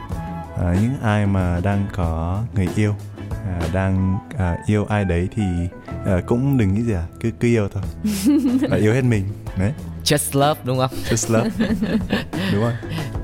[0.62, 2.96] à, những ai mà đang có người yêu
[3.46, 5.44] à, đang à, yêu ai đấy thì
[6.06, 7.84] à, cũng đừng nghĩ gì à cứ cứ yêu thôi.
[8.70, 9.24] Và yêu hết mình
[9.58, 9.72] đấy.
[10.04, 10.92] Just love đúng không?
[11.10, 11.50] Just love.
[12.54, 13.19] Đúng không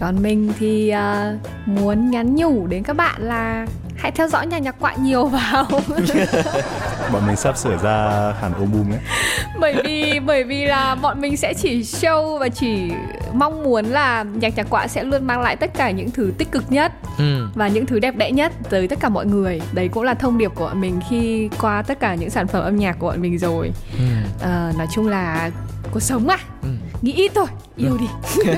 [0.00, 3.66] còn mình thì à, muốn nhắn nhủ đến các bạn là
[3.96, 5.66] hãy theo dõi nhà nhạc quạ nhiều vào.
[7.12, 9.00] Bọn mình sắp sửa ra hẳn album đấy
[9.60, 12.92] bởi vì bởi vì là bọn mình sẽ chỉ show và chỉ
[13.32, 16.52] mong muốn là nhạc nhạc quạ sẽ luôn mang lại tất cả những thứ tích
[16.52, 17.48] cực nhất ừ.
[17.54, 19.60] và những thứ đẹp đẽ nhất tới tất cả mọi người.
[19.72, 22.62] Đấy cũng là thông điệp của bọn mình khi qua tất cả những sản phẩm
[22.62, 23.70] âm nhạc của bọn mình rồi.
[23.98, 24.04] Ừ.
[24.40, 25.50] Ờ, nói chung là
[25.92, 26.68] cuộc sống à Ừ.
[27.04, 27.46] nghĩ ít thôi
[27.76, 28.06] yêu đi.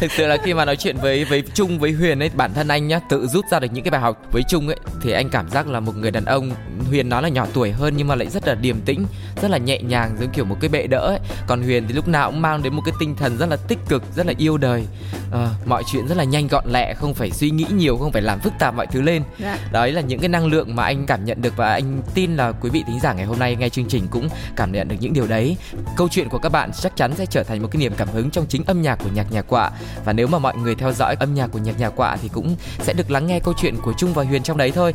[0.00, 2.68] Thực sự là khi mà nói chuyện với với Trung với Huyền ấy bản thân
[2.68, 5.28] anh nhá tự rút ra được những cái bài học với Trung ấy thì anh
[5.28, 6.50] cảm giác là một người đàn ông
[6.88, 9.06] Huyền nói là nhỏ tuổi hơn nhưng mà lại rất là điềm tĩnh
[9.42, 11.18] rất là nhẹ nhàng giống kiểu một cái bệ đỡ ấy.
[11.46, 13.78] Còn Huyền thì lúc nào cũng mang đến một cái tinh thần rất là tích
[13.88, 14.84] cực rất là yêu đời.
[15.30, 18.22] Ờ, mọi chuyện rất là nhanh gọn lẹ không phải suy nghĩ nhiều không phải
[18.22, 19.22] làm phức tạp mọi thứ lên.
[19.38, 19.58] Dạ.
[19.72, 22.52] đấy là những cái năng lượng mà anh cảm nhận được và anh tin là
[22.52, 25.12] quý vị thính giả ngày hôm nay nghe chương trình cũng cảm nhận được những
[25.12, 25.56] điều đấy.
[25.96, 28.30] Câu chuyện của các bạn chắc chắn sẽ trở thành một cái niềm cảm hứng
[28.30, 29.70] trong chính âm nhạc của nhạc nhà quạ.
[30.04, 32.56] Và nếu mà mọi người theo dõi âm nhạc của nhạc nhà quạ thì cũng
[32.80, 34.94] sẽ được lắng nghe câu chuyện của Trung và Huyền trong đấy thôi.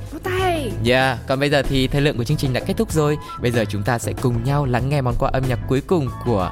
[0.86, 3.18] Yeah, còn bây giờ thì thời lượng của chương trình đã kết thúc rồi.
[3.42, 6.08] Bây giờ chúng ta sẽ cùng nhau lắng nghe món quà âm nhạc cuối cùng
[6.26, 6.52] của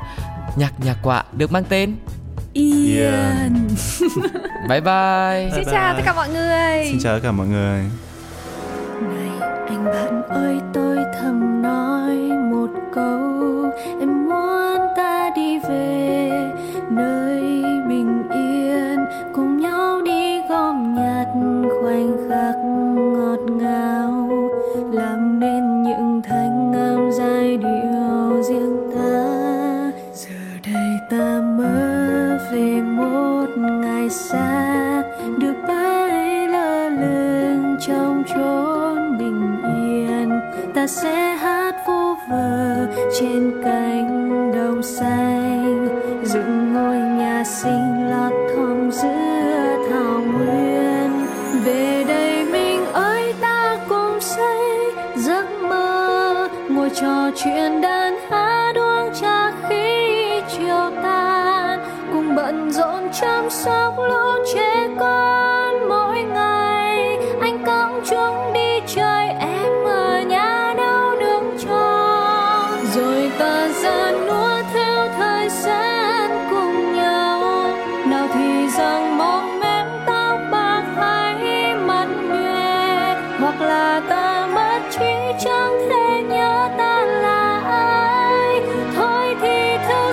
[0.56, 1.96] nhạc nhà quạ được mang tên
[2.54, 3.68] Ian.
[4.70, 5.50] Bye bye.
[5.56, 5.98] Xin Bye chào bye.
[5.98, 6.86] tất cả mọi người.
[6.90, 7.84] Xin chào tất cả mọi người.
[9.02, 12.16] Này anh bạn ơi tôi thầm nói
[12.52, 13.72] một câu.
[14.00, 14.27] Em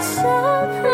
[0.04, 0.22] thì
[0.82, 0.93] thức